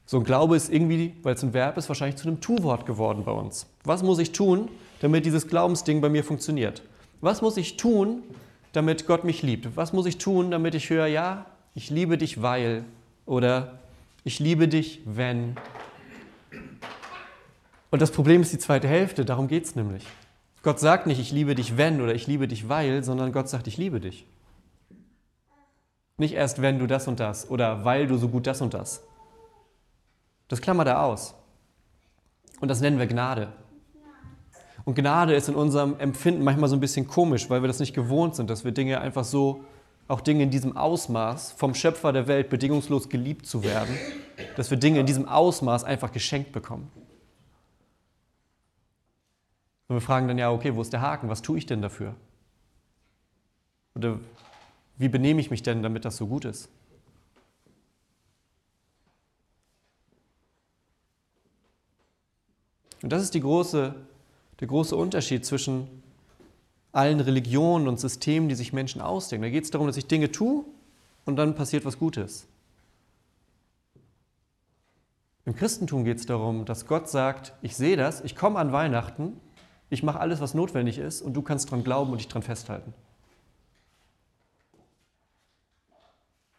so 0.06 0.18
ein 0.18 0.24
Glaube 0.24 0.56
ist 0.56 0.72
irgendwie, 0.72 1.16
weil 1.24 1.36
es 1.36 1.44
ein 1.44 1.54
Verb 1.54 1.78
ist, 1.78 1.88
wahrscheinlich 1.90 2.16
zu 2.16 2.28
einem 2.28 2.42
Tu-Wort 2.42 2.86
geworden 2.86 3.24
bei 3.26 3.32
uns. 3.32 3.68
Was 3.84 4.04
muss 4.04 4.20
ich 4.20 4.32
tun, 4.32 4.70
damit 5.02 5.26
dieses 5.26 5.48
Glaubensding 5.48 6.02
bei 6.02 6.10
mir 6.10 6.24
funktioniert? 6.24 6.84
Was 7.22 7.42
muss 7.42 7.58
ich 7.58 7.78
tun, 7.78 8.24
damit 8.74 9.08
Gott 9.08 9.24
mich 9.24 9.42
liebt? 9.42 9.76
Was 9.76 9.94
muss 9.94 10.06
ich 10.06 10.18
tun, 10.18 10.52
damit 10.52 10.76
ich 10.76 10.90
höre, 10.90 11.08
ja, 11.08 11.46
ich 11.74 11.90
liebe 11.90 12.18
dich, 12.18 12.42
weil 12.42 12.86
Oder 13.26 13.80
ich 14.24 14.40
liebe 14.40 14.68
dich, 14.68 15.02
wenn. 15.06 15.56
Und 17.92 18.02
das 18.02 18.12
Problem 18.12 18.42
ist 18.42 18.54
die 18.54 18.58
zweite 18.58 18.88
Hälfte, 18.88 19.26
darum 19.26 19.48
geht 19.48 19.66
es 19.66 19.76
nämlich. 19.76 20.06
Gott 20.64 20.80
sagt 20.80 21.06
nicht, 21.08 21.20
ich 21.20 21.32
liebe 21.32 21.56
dich, 21.56 21.78
wenn 21.78 22.02
oder 22.02 22.16
ich 22.16 22.28
liebe 22.28 22.48
dich, 22.48 22.68
weil, 22.68 23.04
sondern 23.04 23.32
Gott 23.32 23.50
sagt, 23.50 23.68
ich 23.68 23.78
liebe 23.78 24.00
dich. 24.00 24.26
Nicht 26.18 26.34
erst, 26.34 26.62
wenn 26.62 26.80
du 26.80 26.88
das 26.88 27.08
und 27.08 27.20
das 27.20 27.50
oder 27.50 27.86
weil 27.86 28.08
du 28.08 28.18
so 28.18 28.30
gut 28.30 28.48
das 28.48 28.62
und 28.62 28.74
das. 28.74 29.04
Das 30.48 30.62
klammert 30.62 30.88
er 30.88 31.04
aus. 31.04 31.36
Und 32.62 32.70
das 32.70 32.82
nennen 32.82 33.00
wir 33.00 33.08
Gnade. 33.08 33.52
Und 34.86 34.96
Gnade 34.96 35.36
ist 35.36 35.50
in 35.50 35.56
unserem 35.56 36.00
Empfinden 36.00 36.44
manchmal 36.44 36.70
so 36.70 36.76
ein 36.76 36.80
bisschen 36.80 37.08
komisch, 37.08 37.50
weil 37.50 37.62
wir 37.62 37.68
das 37.68 37.80
nicht 37.80 37.94
gewohnt 37.94 38.36
sind, 38.36 38.50
dass 38.50 38.64
wir 38.64 38.72
Dinge 38.72 39.02
einfach 39.02 39.24
so, 39.24 39.64
auch 40.08 40.22
Dinge 40.22 40.44
in 40.44 40.52
diesem 40.52 40.78
Ausmaß, 40.78 41.54
vom 41.54 41.74
Schöpfer 41.74 42.14
der 42.14 42.28
Welt 42.28 42.50
bedingungslos 42.50 43.10
geliebt 43.10 43.48
zu 43.48 43.64
werden, 43.64 43.98
dass 44.56 44.70
wir 44.70 44.78
Dinge 44.78 45.00
in 45.00 45.06
diesem 45.06 45.28
Ausmaß 45.28 45.84
einfach 45.84 46.12
geschenkt 46.12 46.52
bekommen. 46.52 46.92
Und 49.88 49.96
wir 49.96 50.02
fragen 50.02 50.28
dann 50.28 50.38
ja, 50.38 50.52
okay, 50.52 50.76
wo 50.76 50.82
ist 50.82 50.94
der 50.94 51.02
Haken? 51.02 51.30
Was 51.30 51.42
tue 51.42 51.58
ich 51.58 51.66
denn 51.66 51.82
dafür? 51.82 52.16
Oder 53.96 54.20
wie 54.98 55.10
benehme 55.10 55.42
ich 55.42 55.52
mich 55.52 55.64
denn, 55.64 55.84
damit 55.84 56.06
das 56.06 56.18
so 56.18 56.28
gut 56.28 56.46
ist? 56.46 56.70
Und 63.02 63.12
das 63.12 63.22
ist 63.22 63.34
große, 63.34 63.96
der 64.60 64.68
große 64.68 64.96
Unterschied 64.96 65.46
zwischen 65.46 66.04
allen 66.96 67.20
Religionen 67.20 67.88
und 67.88 68.00
Systemen, 68.00 68.48
die 68.48 68.56
sich 68.56 68.72
Menschen 68.72 69.02
ausdenken. 69.02 69.44
Da 69.44 69.50
geht 69.50 69.66
es 69.66 69.72
darum, 69.72 69.88
dass 69.88 69.98
ich 69.98 70.08
Dinge 70.08 70.32
tue 70.32 70.64
und 71.26 71.36
dann 71.36 71.56
passiert 71.56 71.86
was 71.86 72.00
Gutes. 72.00 72.48
Im 75.46 75.56
Christentum 75.56 76.06
geht 76.06 76.18
es 76.18 76.26
darum, 76.26 76.66
dass 76.66 76.88
Gott 76.88 77.10
sagt, 77.10 77.54
ich 77.62 77.76
sehe 77.76 77.98
das, 77.98 78.22
ich 78.22 78.36
komme 78.36 78.58
an 78.60 78.72
Weihnachten, 78.72 79.40
ich 79.90 80.02
mache 80.02 80.20
alles, 80.20 80.40
was 80.40 80.54
notwendig 80.54 80.98
ist 80.98 81.22
und 81.22 81.34
du 81.34 81.42
kannst 81.42 81.68
daran 81.68 81.84
glauben 81.84 82.12
und 82.12 82.18
dich 82.18 82.28
daran 82.28 82.42
festhalten. 82.42 82.94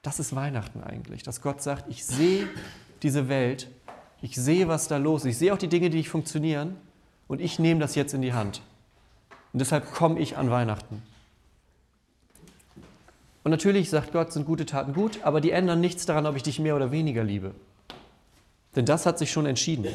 Das 0.03 0.21
ist 0.21 0.37
Weihnachten 0.37 0.85
eigentlich, 0.85 1.25
dass 1.25 1.41
Gott 1.41 1.63
sagt, 1.63 1.87
ich 1.89 2.05
sehe 2.05 2.47
diese 3.03 3.29
Welt, 3.29 3.69
ich 4.21 4.37
sehe, 4.37 4.69
was 4.69 4.87
da 4.87 4.99
los 4.99 5.23
ist, 5.23 5.33
ich 5.33 5.39
sehe 5.39 5.53
auch 5.53 5.59
die 5.59 5.69
Dinge, 5.69 5.91
die 5.91 5.97
nicht 5.97 6.11
funktionieren 6.11 6.77
und 7.27 7.41
ich 7.41 7.59
nehme 7.59 7.81
das 7.81 7.97
jetzt 7.97 8.15
in 8.15 8.23
die 8.23 8.33
Hand. 8.33 8.63
Und 9.57 9.61
deshalb 9.61 9.91
komme 9.91 10.21
ich 10.21 10.37
an 10.37 10.51
Weihnachten. 10.51 11.03
Und 13.43 13.51
natürlich 13.51 13.89
sagt 13.89 14.13
Gott, 14.13 14.31
sind 14.31 14.45
gute 14.45 14.67
Taten 14.67 14.93
gut, 14.93 15.21
aber 15.23 15.41
die 15.41 15.51
ändern 15.51 15.81
nichts 15.81 16.05
daran, 16.05 16.27
ob 16.27 16.37
ich 16.37 16.43
dich 16.43 16.59
mehr 16.59 16.77
oder 16.77 16.91
weniger 16.91 17.25
liebe. 17.25 17.55
Denn 18.75 18.85
das 18.85 19.07
hat 19.07 19.19
sich 19.19 19.33
schon 19.33 19.47
entschieden. 19.47 19.87
Und 19.87 19.95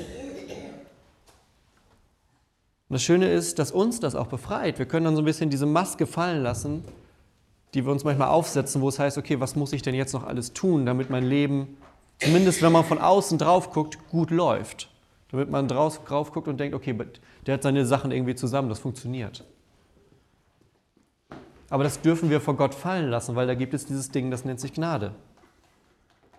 das 2.89 3.03
Schöne 3.03 3.31
ist, 3.31 3.59
dass 3.59 3.71
uns 3.71 3.99
das 3.99 4.15
auch 4.15 4.27
befreit. 4.27 4.79
Wir 4.79 4.87
können 4.87 5.05
dann 5.05 5.15
so 5.15 5.21
ein 5.21 5.25
bisschen 5.25 5.51
diese 5.51 5.67
Maske 5.67 6.07
fallen 6.07 6.41
lassen 6.41 6.83
die 7.73 7.85
wir 7.85 7.91
uns 7.91 8.03
manchmal 8.03 8.29
aufsetzen, 8.29 8.81
wo 8.81 8.89
es 8.89 8.99
heißt, 8.99 9.17
okay, 9.17 9.39
was 9.39 9.55
muss 9.55 9.73
ich 9.73 9.81
denn 9.81 9.95
jetzt 9.95 10.13
noch 10.13 10.25
alles 10.25 10.53
tun, 10.53 10.85
damit 10.85 11.09
mein 11.09 11.23
Leben, 11.23 11.77
zumindest 12.19 12.61
wenn 12.61 12.71
man 12.71 12.83
von 12.83 12.97
außen 12.97 13.37
drauf 13.37 13.71
guckt, 13.71 13.97
gut 14.09 14.31
läuft. 14.31 14.89
Damit 15.31 15.49
man 15.49 15.69
drauf, 15.69 16.03
drauf 16.03 16.33
guckt 16.33 16.49
und 16.49 16.59
denkt, 16.59 16.75
okay, 16.75 16.97
der 17.45 17.53
hat 17.53 17.63
seine 17.63 17.85
Sachen 17.85 18.11
irgendwie 18.11 18.35
zusammen, 18.35 18.67
das 18.67 18.79
funktioniert. 18.79 19.45
Aber 21.71 21.83
das 21.83 22.01
dürfen 22.01 22.29
wir 22.29 22.41
vor 22.41 22.57
Gott 22.57 22.75
fallen 22.75 23.09
lassen, 23.09 23.35
weil 23.35 23.47
da 23.47 23.55
gibt 23.55 23.73
es 23.73 23.85
dieses 23.85 24.11
Ding, 24.11 24.29
das 24.29 24.45
nennt 24.45 24.59
sich 24.59 24.73
Gnade. 24.73 25.15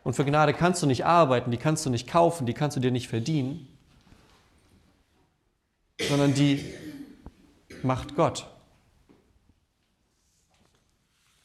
Und 0.05 0.15
für 0.15 0.25
Gnade 0.25 0.53
kannst 0.53 0.83
du 0.83 0.87
nicht 0.87 1.07
arbeiten, 1.07 1.51
die 1.51 1.57
kannst 1.57 1.85
du 1.87 1.91
nicht 1.91 2.07
kaufen, 2.07 2.47
die 2.47 2.55
kannst 2.55 2.77
du 2.77 2.81
dir 2.81 2.91
nicht 2.91 3.09
verdienen, 3.09 3.67
sondern 5.99 6.35
die 6.35 6.65
macht 7.83 8.15
Gott. 8.15 8.47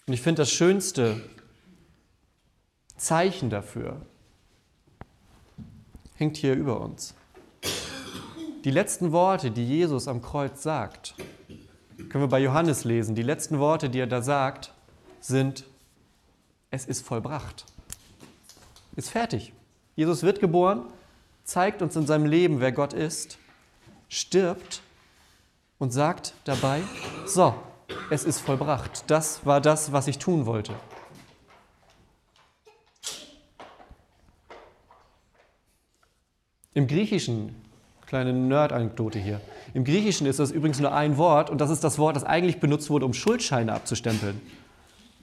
Und 0.05 0.13
ich 0.13 0.21
finde 0.21 0.41
das 0.41 0.51
schönste 0.51 1.21
Zeichen 2.97 3.49
dafür 3.49 4.01
hängt 6.15 6.35
hier 6.35 6.55
über 6.55 6.81
uns. 6.81 7.13
Die 8.65 8.71
letzten 8.71 9.11
Worte, 9.11 9.51
die 9.51 9.65
Jesus 9.65 10.07
am 10.07 10.21
Kreuz 10.21 10.61
sagt, 10.61 11.15
können 11.97 12.23
wir 12.23 12.27
bei 12.27 12.39
Johannes 12.39 12.83
lesen. 12.83 13.15
Die 13.15 13.23
letzten 13.23 13.59
Worte, 13.59 13.89
die 13.89 13.99
er 13.99 14.07
da 14.07 14.21
sagt, 14.21 14.73
sind, 15.19 15.65
es 16.69 16.85
ist 16.85 17.05
vollbracht. 17.05 17.65
Ist 18.95 19.09
fertig. 19.09 19.53
Jesus 19.95 20.23
wird 20.23 20.39
geboren, 20.39 20.83
zeigt 21.43 21.81
uns 21.81 21.95
in 21.95 22.05
seinem 22.05 22.25
Leben, 22.25 22.59
wer 22.59 22.71
Gott 22.71 22.93
ist, 22.93 23.37
stirbt 24.09 24.81
und 25.79 25.91
sagt 25.91 26.33
dabei, 26.45 26.81
so, 27.25 27.55
es 28.09 28.23
ist 28.23 28.39
vollbracht. 28.39 29.03
Das 29.07 29.45
war 29.45 29.61
das, 29.61 29.91
was 29.91 30.07
ich 30.07 30.19
tun 30.19 30.45
wollte. 30.45 30.73
Im 36.73 36.85
Griechischen, 36.85 37.55
kleine 38.07 38.33
Nerd-Anekdote 38.33 39.19
hier, 39.19 39.41
im 39.73 39.83
Griechischen 39.83 40.25
ist 40.25 40.39
das 40.39 40.51
übrigens 40.51 40.79
nur 40.79 40.93
ein 40.93 41.17
Wort 41.17 41.49
und 41.49 41.59
das 41.61 41.69
ist 41.69 41.83
das 41.83 41.99
Wort, 41.99 42.15
das 42.15 42.23
eigentlich 42.23 42.59
benutzt 42.59 42.89
wurde, 42.89 43.05
um 43.05 43.13
Schuldscheine 43.13 43.73
abzustempeln. 43.73 44.41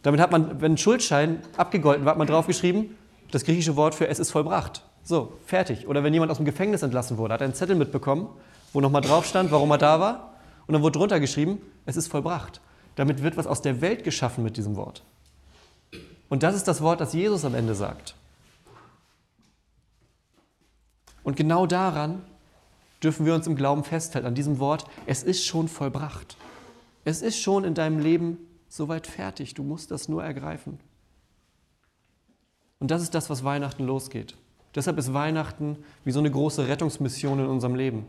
Damit 0.02 0.20
hat 0.20 0.30
man, 0.30 0.60
wenn 0.60 0.72
ein 0.72 0.78
Schuldschein 0.78 1.40
abgegolten 1.56 2.04
war, 2.04 2.12
hat 2.12 2.18
man 2.18 2.26
draufgeschrieben, 2.26 2.94
das 3.30 3.44
griechische 3.44 3.74
Wort 3.74 3.94
für 3.94 4.06
es 4.06 4.18
ist 4.18 4.30
vollbracht. 4.30 4.82
So, 5.02 5.32
fertig. 5.46 5.88
Oder 5.88 6.04
wenn 6.04 6.12
jemand 6.12 6.30
aus 6.30 6.36
dem 6.36 6.46
Gefängnis 6.46 6.82
entlassen 6.82 7.16
wurde, 7.16 7.34
hat 7.34 7.40
er 7.40 7.46
einen 7.46 7.54
Zettel 7.54 7.74
mitbekommen, 7.74 8.28
wo 8.72 8.80
nochmal 8.80 9.02
drauf 9.02 9.24
stand, 9.24 9.50
warum 9.50 9.70
er 9.70 9.78
da 9.78 9.98
war. 9.98 10.34
Und 10.66 10.74
dann 10.74 10.82
wurde 10.82 10.98
drunter 10.98 11.20
geschrieben, 11.20 11.60
es 11.86 11.96
ist 11.96 12.08
vollbracht. 12.08 12.60
Damit 12.96 13.22
wird 13.22 13.36
was 13.36 13.46
aus 13.46 13.62
der 13.62 13.80
Welt 13.80 14.04
geschaffen 14.04 14.44
mit 14.44 14.56
diesem 14.56 14.76
Wort. 14.76 15.02
Und 16.28 16.42
das 16.42 16.54
ist 16.54 16.68
das 16.68 16.80
Wort, 16.80 17.00
das 17.00 17.12
Jesus 17.12 17.44
am 17.44 17.54
Ende 17.54 17.74
sagt. 17.74 18.14
Und 21.22 21.36
genau 21.36 21.66
daran 21.66 22.22
dürfen 23.04 23.26
wir 23.26 23.34
uns 23.34 23.46
im 23.46 23.56
Glauben 23.56 23.84
festhalten, 23.84 24.26
an 24.26 24.34
diesem 24.34 24.58
Wort, 24.58 24.86
es 25.06 25.22
ist 25.22 25.44
schon 25.44 25.68
vollbracht. 25.68 26.36
Es 27.04 27.22
ist 27.22 27.38
schon 27.38 27.64
in 27.64 27.74
deinem 27.74 27.98
Leben 27.98 28.38
soweit 28.68 29.06
fertig, 29.06 29.54
du 29.54 29.62
musst 29.62 29.90
das 29.90 30.08
nur 30.08 30.24
ergreifen. 30.24 30.80
Und 32.80 32.90
das 32.90 33.02
ist 33.02 33.14
das, 33.14 33.30
was 33.30 33.44
Weihnachten 33.44 33.84
losgeht. 33.84 34.36
Deshalb 34.74 34.98
ist 34.98 35.14
Weihnachten 35.14 35.78
wie 36.04 36.10
so 36.10 36.18
eine 36.18 36.30
große 36.30 36.66
Rettungsmission 36.66 37.38
in 37.38 37.46
unserem 37.46 37.76
Leben. 37.76 38.06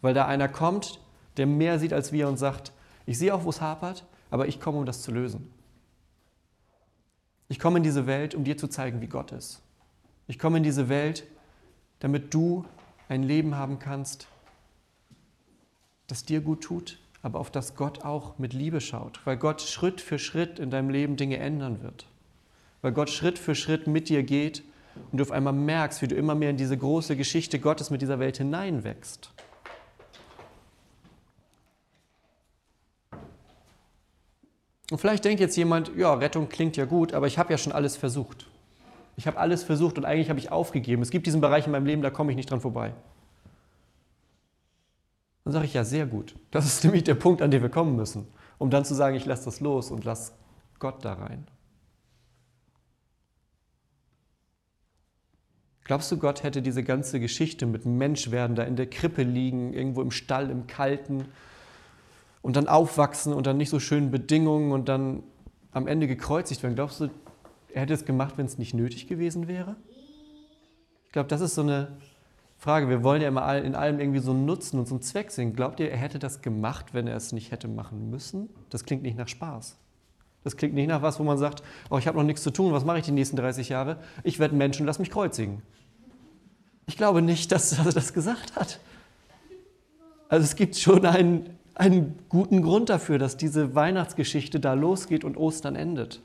Weil 0.00 0.14
da 0.14 0.26
einer 0.26 0.48
kommt, 0.48 1.00
der 1.36 1.46
mehr 1.46 1.78
sieht 1.78 1.92
als 1.92 2.12
wir 2.12 2.28
und 2.28 2.38
sagt, 2.38 2.72
ich 3.06 3.18
sehe 3.18 3.34
auch, 3.34 3.44
wo 3.44 3.50
es 3.50 3.60
hapert, 3.60 4.06
aber 4.30 4.48
ich 4.48 4.60
komme, 4.60 4.78
um 4.78 4.86
das 4.86 5.02
zu 5.02 5.12
lösen. 5.12 5.50
Ich 7.48 7.58
komme 7.58 7.76
in 7.76 7.82
diese 7.82 8.06
Welt, 8.06 8.34
um 8.34 8.44
dir 8.44 8.56
zu 8.56 8.68
zeigen, 8.68 9.00
wie 9.00 9.06
Gott 9.06 9.32
ist. 9.32 9.60
Ich 10.26 10.38
komme 10.38 10.56
in 10.56 10.62
diese 10.62 10.88
Welt, 10.88 11.24
damit 11.98 12.32
du 12.32 12.64
ein 13.08 13.22
Leben 13.22 13.56
haben 13.56 13.78
kannst, 13.78 14.28
das 16.06 16.24
dir 16.24 16.40
gut 16.40 16.62
tut, 16.62 16.98
aber 17.22 17.38
auf 17.38 17.50
das 17.50 17.74
Gott 17.74 18.04
auch 18.04 18.38
mit 18.38 18.52
Liebe 18.52 18.80
schaut, 18.80 19.20
weil 19.24 19.36
Gott 19.36 19.62
Schritt 19.62 20.00
für 20.00 20.18
Schritt 20.18 20.58
in 20.58 20.70
deinem 20.70 20.90
Leben 20.90 21.16
Dinge 21.16 21.38
ändern 21.38 21.82
wird, 21.82 22.06
weil 22.82 22.92
Gott 22.92 23.10
Schritt 23.10 23.38
für 23.38 23.54
Schritt 23.54 23.86
mit 23.86 24.08
dir 24.08 24.22
geht 24.22 24.62
und 25.10 25.18
du 25.18 25.22
auf 25.22 25.30
einmal 25.30 25.52
merkst, 25.52 26.02
wie 26.02 26.08
du 26.08 26.14
immer 26.14 26.34
mehr 26.34 26.50
in 26.50 26.56
diese 26.56 26.76
große 26.76 27.16
Geschichte 27.16 27.58
Gottes 27.58 27.90
mit 27.90 28.02
dieser 28.02 28.18
Welt 28.18 28.36
hineinwächst. 28.36 29.30
Und 34.90 34.98
vielleicht 34.98 35.24
denkt 35.24 35.40
jetzt 35.40 35.56
jemand, 35.56 35.92
ja, 35.96 36.12
Rettung 36.12 36.48
klingt 36.48 36.76
ja 36.76 36.84
gut, 36.84 37.14
aber 37.14 37.26
ich 37.26 37.38
habe 37.38 37.52
ja 37.52 37.58
schon 37.58 37.72
alles 37.72 37.96
versucht. 37.96 38.46
Ich 39.16 39.26
habe 39.26 39.38
alles 39.38 39.62
versucht 39.62 39.98
und 39.98 40.04
eigentlich 40.04 40.28
habe 40.28 40.38
ich 40.38 40.50
aufgegeben. 40.50 41.02
Es 41.02 41.10
gibt 41.10 41.26
diesen 41.26 41.40
Bereich 41.40 41.66
in 41.66 41.72
meinem 41.72 41.86
Leben, 41.86 42.02
da 42.02 42.10
komme 42.10 42.32
ich 42.32 42.36
nicht 42.36 42.50
dran 42.50 42.60
vorbei. 42.60 42.92
Dann 45.44 45.52
sage 45.52 45.66
ich 45.66 45.74
ja, 45.74 45.84
sehr 45.84 46.06
gut. 46.06 46.34
Das 46.50 46.66
ist 46.66 46.84
nämlich 46.84 47.04
der 47.04 47.14
Punkt, 47.14 47.42
an 47.42 47.50
den 47.50 47.62
wir 47.62 47.68
kommen 47.68 47.96
müssen, 47.96 48.26
um 48.58 48.70
dann 48.70 48.84
zu 48.84 48.94
sagen, 48.94 49.14
ich 49.16 49.26
lasse 49.26 49.44
das 49.44 49.60
los 49.60 49.90
und 49.90 50.04
lasse 50.04 50.32
Gott 50.78 51.04
da 51.04 51.14
rein. 51.14 51.46
Glaubst 55.84 56.10
du, 56.10 56.16
Gott 56.16 56.42
hätte 56.42 56.62
diese 56.62 56.82
ganze 56.82 57.20
Geschichte 57.20 57.66
mit 57.66 57.84
Menschwerden 57.84 58.56
da 58.56 58.62
in 58.62 58.74
der 58.74 58.88
Krippe 58.88 59.22
liegen, 59.22 59.74
irgendwo 59.74 60.00
im 60.00 60.10
Stall, 60.10 60.50
im 60.50 60.66
Kalten, 60.66 61.26
und 62.40 62.56
dann 62.56 62.68
aufwachsen 62.68 63.32
unter 63.32 63.54
nicht 63.54 63.70
so 63.70 63.80
schönen 63.80 64.10
Bedingungen 64.10 64.72
und 64.72 64.88
dann 64.88 65.22
am 65.72 65.86
Ende 65.86 66.06
gekreuzigt 66.06 66.62
werden. 66.62 66.74
Glaubst 66.74 67.00
du, 67.00 67.10
er 67.74 67.82
hätte 67.82 67.94
es 67.94 68.04
gemacht, 68.04 68.38
wenn 68.38 68.46
es 68.46 68.56
nicht 68.56 68.72
nötig 68.72 69.08
gewesen 69.08 69.48
wäre? 69.48 69.74
Ich 71.06 71.12
glaube, 71.12 71.28
das 71.28 71.40
ist 71.40 71.56
so 71.56 71.62
eine 71.62 71.88
Frage. 72.56 72.88
Wir 72.88 73.02
wollen 73.02 73.20
ja 73.20 73.28
immer 73.28 73.58
in 73.58 73.74
allem 73.74 73.98
irgendwie 73.98 74.20
so 74.20 74.30
einen 74.30 74.46
Nutzen 74.46 74.78
und 74.78 74.86
so 74.86 74.94
einen 74.94 75.02
Zweck 75.02 75.32
sehen. 75.32 75.54
Glaubt 75.54 75.80
ihr, 75.80 75.90
er 75.90 75.98
hätte 75.98 76.20
das 76.20 76.40
gemacht, 76.40 76.94
wenn 76.94 77.08
er 77.08 77.16
es 77.16 77.32
nicht 77.32 77.50
hätte 77.50 77.66
machen 77.66 78.10
müssen? 78.10 78.48
Das 78.70 78.84
klingt 78.84 79.02
nicht 79.02 79.18
nach 79.18 79.26
Spaß. 79.26 79.76
Das 80.44 80.56
klingt 80.56 80.74
nicht 80.74 80.86
nach 80.86 81.02
was, 81.02 81.18
wo 81.18 81.24
man 81.24 81.36
sagt, 81.36 81.64
oh, 81.90 81.98
ich 81.98 82.06
habe 82.06 82.16
noch 82.16 82.24
nichts 82.24 82.42
zu 82.42 82.52
tun, 82.52 82.72
was 82.72 82.84
mache 82.84 82.98
ich 82.98 83.04
die 83.04 83.12
nächsten 83.12 83.36
30 83.36 83.70
Jahre? 83.70 83.96
Ich 84.22 84.38
werde 84.38 84.54
Menschen, 84.54 84.86
lass 84.86 85.00
mich 85.00 85.10
kreuzigen. 85.10 85.62
Ich 86.86 86.96
glaube 86.96 87.22
nicht, 87.22 87.50
dass 87.50 87.76
er 87.76 87.90
das 87.90 88.12
gesagt 88.12 88.54
hat. 88.54 88.78
Also 90.28 90.44
es 90.44 90.54
gibt 90.54 90.76
schon 90.76 91.06
einen, 91.06 91.58
einen 91.74 92.20
guten 92.28 92.62
Grund 92.62 92.88
dafür, 92.88 93.18
dass 93.18 93.36
diese 93.36 93.74
Weihnachtsgeschichte 93.74 94.60
da 94.60 94.74
losgeht 94.74 95.24
und 95.24 95.36
Ostern 95.36 95.74
endet. 95.74 96.20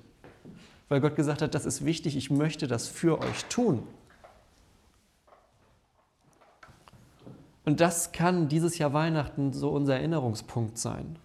Weil 0.89 1.01
Gott 1.01 1.15
gesagt 1.15 1.41
hat, 1.41 1.55
das 1.55 1.65
ist 1.65 1.85
wichtig, 1.85 2.17
ich 2.17 2.29
möchte 2.31 2.67
das 2.67 2.87
für 2.87 3.19
euch 3.21 3.45
tun. 3.45 3.87
Und 7.63 7.79
das 7.79 8.11
kann 8.11 8.49
dieses 8.49 8.79
Jahr 8.79 8.93
Weihnachten 8.93 9.53
so 9.53 9.69
unser 9.69 9.95
Erinnerungspunkt 9.95 10.79
sein. 10.79 11.17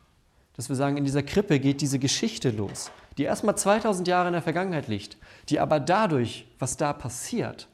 Dass 0.56 0.68
wir 0.68 0.76
sagen, 0.76 0.98
in 0.98 1.04
dieser 1.04 1.22
Krippe 1.22 1.58
geht 1.58 1.80
diese 1.80 1.98
Geschichte 1.98 2.50
los, 2.50 2.92
die 3.16 3.22
erstmal 3.24 3.56
2000 3.56 4.06
Jahre 4.06 4.28
in 4.28 4.34
der 4.34 4.42
Vergangenheit 4.42 4.86
liegt, 4.86 5.16
die 5.48 5.58
aber 5.58 5.80
dadurch, 5.80 6.46
was 6.58 6.76
da 6.76 6.92
passiert, 6.92 7.68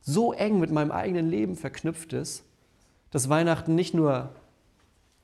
so 0.00 0.32
eng 0.32 0.60
mit 0.60 0.70
meinem 0.70 0.92
eigenen 0.92 1.28
Leben 1.28 1.56
verknüpft 1.56 2.12
ist, 2.12 2.44
dass 3.10 3.28
Weihnachten 3.28 3.74
nicht 3.74 3.92
nur 3.92 4.30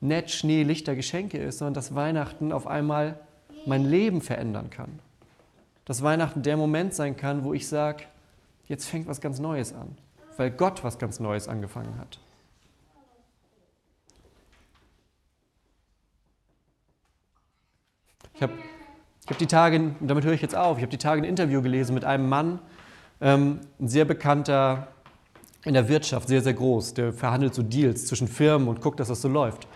nett, 0.01 0.29
Schnee, 0.29 0.63
Lichter, 0.63 0.95
Geschenke 0.95 1.37
ist, 1.37 1.59
sondern 1.59 1.75
dass 1.75 1.95
Weihnachten 1.95 2.51
auf 2.51 2.67
einmal 2.67 3.19
mein 3.65 3.85
Leben 3.85 4.19
verändern 4.19 4.69
kann. 4.69 4.99
Dass 5.85 6.01
Weihnachten 6.01 6.43
der 6.43 6.57
Moment 6.57 6.93
sein 6.93 7.17
kann, 7.17 7.43
wo 7.43 7.53
ich 7.53 7.67
sage, 7.67 8.05
jetzt 8.67 8.85
fängt 8.85 9.07
was 9.07 9.21
ganz 9.21 9.39
Neues 9.39 9.73
an, 9.73 9.97
weil 10.37 10.51
Gott 10.51 10.83
was 10.83 10.97
ganz 10.97 11.19
Neues 11.19 11.47
angefangen 11.47 11.97
hat. 11.97 12.19
Ich 18.35 18.41
habe 18.41 18.53
ich 19.25 19.29
hab 19.29 19.37
die 19.37 19.47
Tage, 19.47 19.77
und 19.77 20.07
damit 20.07 20.25
höre 20.25 20.33
ich 20.33 20.41
jetzt 20.41 20.55
auf, 20.55 20.77
ich 20.77 20.83
habe 20.83 20.91
die 20.91 20.97
Tage 20.97 21.21
ein 21.21 21.25
Interview 21.25 21.61
gelesen 21.61 21.93
mit 21.93 22.03
einem 22.03 22.27
Mann, 22.27 22.59
ähm, 23.21 23.61
ein 23.79 23.87
sehr 23.87 24.03
bekannter 24.03 24.89
in 25.63 25.73
der 25.73 25.87
Wirtschaft, 25.87 26.27
sehr, 26.27 26.41
sehr 26.41 26.53
groß. 26.53 26.93
Der 26.95 27.13
verhandelt 27.13 27.55
so 27.55 27.63
Deals 27.63 28.05
zwischen 28.07 28.27
Firmen 28.27 28.67
und 28.67 28.81
guckt, 28.81 28.99
dass 28.99 29.07
das 29.07 29.21
so 29.21 29.29
läuft. 29.29 29.67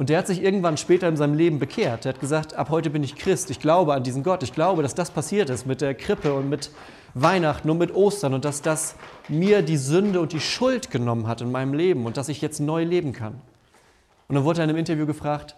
Und 0.00 0.08
der 0.08 0.16
hat 0.16 0.28
sich 0.28 0.42
irgendwann 0.42 0.78
später 0.78 1.08
in 1.08 1.18
seinem 1.18 1.34
Leben 1.34 1.58
bekehrt. 1.58 2.06
Der 2.06 2.14
hat 2.14 2.20
gesagt, 2.20 2.54
ab 2.54 2.70
heute 2.70 2.88
bin 2.88 3.04
ich 3.04 3.16
Christ, 3.16 3.50
ich 3.50 3.60
glaube 3.60 3.92
an 3.92 4.02
diesen 4.02 4.22
Gott, 4.22 4.42
ich 4.42 4.54
glaube, 4.54 4.82
dass 4.82 4.94
das 4.94 5.10
passiert 5.10 5.50
ist 5.50 5.66
mit 5.66 5.82
der 5.82 5.94
Krippe 5.94 6.32
und 6.32 6.48
mit 6.48 6.70
Weihnachten 7.12 7.68
und 7.68 7.76
mit 7.76 7.94
Ostern 7.94 8.32
und 8.32 8.46
dass 8.46 8.62
das 8.62 8.94
mir 9.28 9.60
die 9.60 9.76
Sünde 9.76 10.22
und 10.22 10.32
die 10.32 10.40
Schuld 10.40 10.90
genommen 10.90 11.26
hat 11.26 11.42
in 11.42 11.52
meinem 11.52 11.74
Leben 11.74 12.06
und 12.06 12.16
dass 12.16 12.30
ich 12.30 12.40
jetzt 12.40 12.60
neu 12.60 12.82
leben 12.82 13.12
kann. 13.12 13.42
Und 14.28 14.36
dann 14.36 14.44
wurde 14.44 14.62
er 14.62 14.64
in 14.64 14.70
einem 14.70 14.78
Interview 14.78 15.04
gefragt, 15.04 15.54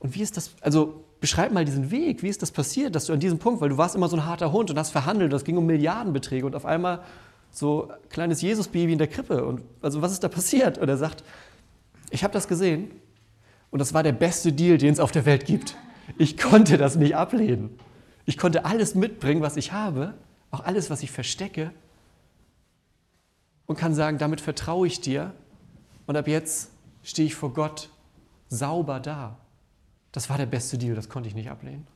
und 0.00 0.16
wie 0.16 0.22
ist 0.22 0.36
das, 0.36 0.50
also 0.60 1.04
beschreib 1.20 1.52
mal 1.52 1.64
diesen 1.64 1.92
Weg, 1.92 2.24
wie 2.24 2.28
ist 2.30 2.42
das 2.42 2.50
passiert, 2.50 2.96
dass 2.96 3.06
du 3.06 3.12
an 3.12 3.20
diesem 3.20 3.38
Punkt, 3.38 3.60
weil 3.60 3.68
du 3.68 3.78
warst 3.78 3.94
immer 3.94 4.08
so 4.08 4.16
ein 4.16 4.26
harter 4.26 4.50
Hund 4.50 4.72
und 4.72 4.76
hast 4.76 4.90
verhandelt, 4.90 5.32
das 5.32 5.44
ging 5.44 5.56
um 5.56 5.66
Milliardenbeträge 5.66 6.44
und 6.44 6.56
auf 6.56 6.66
einmal 6.66 6.98
so 7.52 7.90
ein 7.90 8.08
kleines 8.08 8.42
Jesusbaby 8.42 8.90
in 8.90 8.98
der 8.98 9.06
Krippe 9.06 9.44
und 9.44 9.62
also 9.82 10.02
was 10.02 10.10
ist 10.10 10.24
da 10.24 10.28
passiert? 10.28 10.78
Und 10.78 10.88
er 10.88 10.96
sagt, 10.96 11.22
ich 12.10 12.24
habe 12.24 12.32
das 12.32 12.48
gesehen 12.48 12.90
und 13.70 13.78
das 13.78 13.94
war 13.94 14.02
der 14.02 14.12
beste 14.12 14.52
Deal, 14.52 14.78
den 14.78 14.92
es 14.92 15.00
auf 15.00 15.12
der 15.12 15.24
Welt 15.26 15.46
gibt. 15.46 15.76
Ich 16.18 16.36
konnte 16.36 16.76
das 16.76 16.96
nicht 16.96 17.14
ablehnen. 17.14 17.78
Ich 18.26 18.36
konnte 18.36 18.64
alles 18.64 18.94
mitbringen, 18.94 19.42
was 19.42 19.56
ich 19.56 19.72
habe, 19.72 20.14
auch 20.50 20.64
alles, 20.64 20.90
was 20.90 21.02
ich 21.02 21.10
verstecke 21.10 21.72
und 23.66 23.78
kann 23.78 23.94
sagen, 23.94 24.18
damit 24.18 24.40
vertraue 24.40 24.86
ich 24.86 25.00
dir 25.00 25.32
und 26.06 26.16
ab 26.16 26.26
jetzt 26.26 26.70
stehe 27.02 27.26
ich 27.26 27.34
vor 27.34 27.52
Gott 27.52 27.88
sauber 28.48 28.98
da. 28.98 29.36
Das 30.12 30.28
war 30.28 30.36
der 30.36 30.46
beste 30.46 30.76
Deal, 30.76 30.94
das 30.94 31.08
konnte 31.08 31.28
ich 31.28 31.34
nicht 31.34 31.50
ablehnen. 31.50 31.86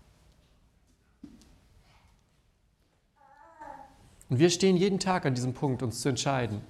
Und 4.31 4.38
wir 4.38 4.50
stehen 4.50 4.76
jeden 4.76 5.00
Tag 5.00 5.26
an 5.26 5.35
diesem 5.35 5.52
Punkt, 5.52 5.83
uns 5.83 6.00
zu 6.00 6.09
entscheiden. 6.09 6.61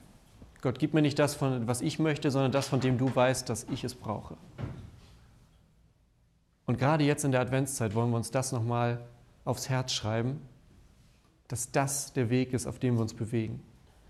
Gott, 0.62 0.78
gib 0.78 0.94
mir 0.94 1.02
nicht 1.02 1.18
das, 1.18 1.34
von, 1.34 1.66
was 1.66 1.82
ich 1.82 1.98
möchte, 1.98 2.30
sondern 2.30 2.50
das, 2.50 2.68
von 2.68 2.80
dem 2.80 2.96
du 2.96 3.14
weißt, 3.14 3.48
dass 3.48 3.66
ich 3.70 3.84
es 3.84 3.94
brauche. 3.94 4.36
Und 6.66 6.78
gerade 6.78 7.04
jetzt 7.04 7.24
in 7.24 7.32
der 7.32 7.40
Adventszeit 7.40 7.94
wollen 7.94 8.10
wir 8.10 8.16
uns 8.16 8.30
das 8.30 8.52
nochmal 8.52 9.00
aufs 9.44 9.68
Herz 9.68 9.92
schreiben, 9.92 10.40
dass 11.48 11.70
das 11.70 12.12
der 12.12 12.30
Weg 12.30 12.52
ist, 12.52 12.66
auf 12.66 12.78
dem 12.78 12.94
wir 12.94 13.02
uns 13.02 13.14
bewegen. 13.14 13.62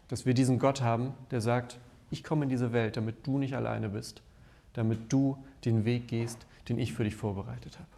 Dass 0.08 0.24
wir 0.24 0.34
diesen 0.34 0.58
Gott 0.58 0.80
haben, 0.80 1.14
der 1.30 1.40
sagt, 1.40 1.78
ich 2.10 2.22
komme 2.22 2.44
in 2.44 2.48
diese 2.48 2.72
Welt, 2.72 2.96
damit 2.96 3.26
du 3.26 3.38
nicht 3.38 3.54
alleine 3.54 3.88
bist, 3.88 4.22
damit 4.74 5.12
du 5.12 5.36
den 5.64 5.84
Weg 5.84 6.08
gehst, 6.08 6.46
den 6.68 6.78
ich 6.78 6.92
für 6.92 7.04
dich 7.04 7.16
vorbereitet 7.16 7.78
habe. 7.78 7.88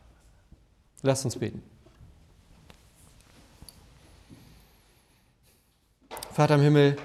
Lass 1.02 1.24
uns 1.24 1.36
beten. 1.36 1.62
Vater 6.32 6.56
im 6.56 6.62
Himmel, 6.62 6.96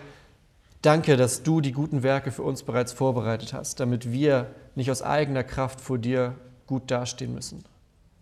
danke, 0.81 1.17
dass 1.17 1.43
du 1.43 1.61
die 1.61 1.71
guten 1.71 2.03
Werke 2.03 2.31
für 2.31 2.43
uns 2.43 2.63
bereits 2.63 2.93
vorbereitet 2.93 3.53
hast, 3.53 3.79
damit 3.79 4.11
wir 4.11 4.53
nicht 4.75 4.91
aus 4.91 5.01
eigener 5.01 5.43
Kraft 5.43 5.81
vor 5.81 5.97
dir 5.97 6.35
gut 6.71 6.89
dastehen 6.89 7.33
müssen. 7.33 7.65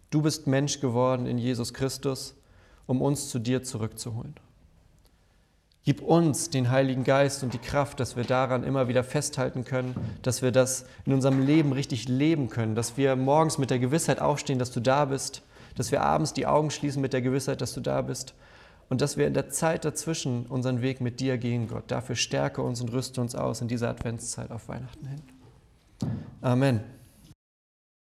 Du 0.10 0.24
bist 0.24 0.48
Mensch 0.48 0.80
geworden 0.80 1.28
in 1.28 1.38
Jesus 1.38 1.72
Christus, 1.72 2.34
um 2.88 3.00
uns 3.00 3.30
zu 3.30 3.38
dir 3.38 3.62
zurückzuholen. 3.62 4.34
Gib 5.84 6.02
uns 6.02 6.50
den 6.50 6.72
Heiligen 6.72 7.04
Geist 7.04 7.44
und 7.44 7.54
die 7.54 7.60
Kraft, 7.60 8.00
dass 8.00 8.16
wir 8.16 8.24
daran 8.24 8.64
immer 8.64 8.88
wieder 8.88 9.04
festhalten 9.04 9.66
können, 9.66 9.96
dass 10.24 10.42
wir 10.42 10.52
das 10.52 10.88
in 11.06 11.14
unserem 11.14 11.46
Leben 11.46 11.74
richtig 11.74 12.08
leben 12.08 12.50
können, 12.50 12.74
dass 12.74 12.98
wir 12.98 13.16
morgens 13.16 13.60
mit 13.60 13.70
der 13.70 13.78
Gewissheit 13.78 14.20
aufstehen, 14.20 14.58
dass 14.58 14.72
du 14.72 14.80
da 14.80 15.06
bist, 15.06 15.44
dass 15.76 15.92
wir 15.92 16.02
abends 16.02 16.34
die 16.34 16.48
Augen 16.48 16.72
schließen 16.72 17.04
mit 17.04 17.14
der 17.14 17.22
Gewissheit, 17.22 17.62
dass 17.62 17.76
du 17.76 17.82
da 17.82 18.02
bist 18.02 18.34
und 18.90 19.02
dass 19.02 19.16
wir 19.16 19.28
in 19.28 19.36
der 19.36 19.50
Zeit 19.50 19.86
dazwischen 19.86 20.48
unseren 20.48 20.82
Weg 20.82 21.02
mit 21.02 21.20
dir 21.20 21.38
gehen, 21.38 21.68
Gott. 21.68 21.84
Dafür 21.92 22.16
stärke 22.16 22.64
uns 22.64 22.82
und 22.82 22.92
rüste 22.94 23.22
uns 23.22 23.36
aus 23.36 23.62
in 23.62 23.68
dieser 23.68 23.90
Adventszeit 23.90 24.50
auf 24.50 24.70
Weihnachten 24.70 25.06
hin. 25.06 25.22
Amen. 26.42 26.99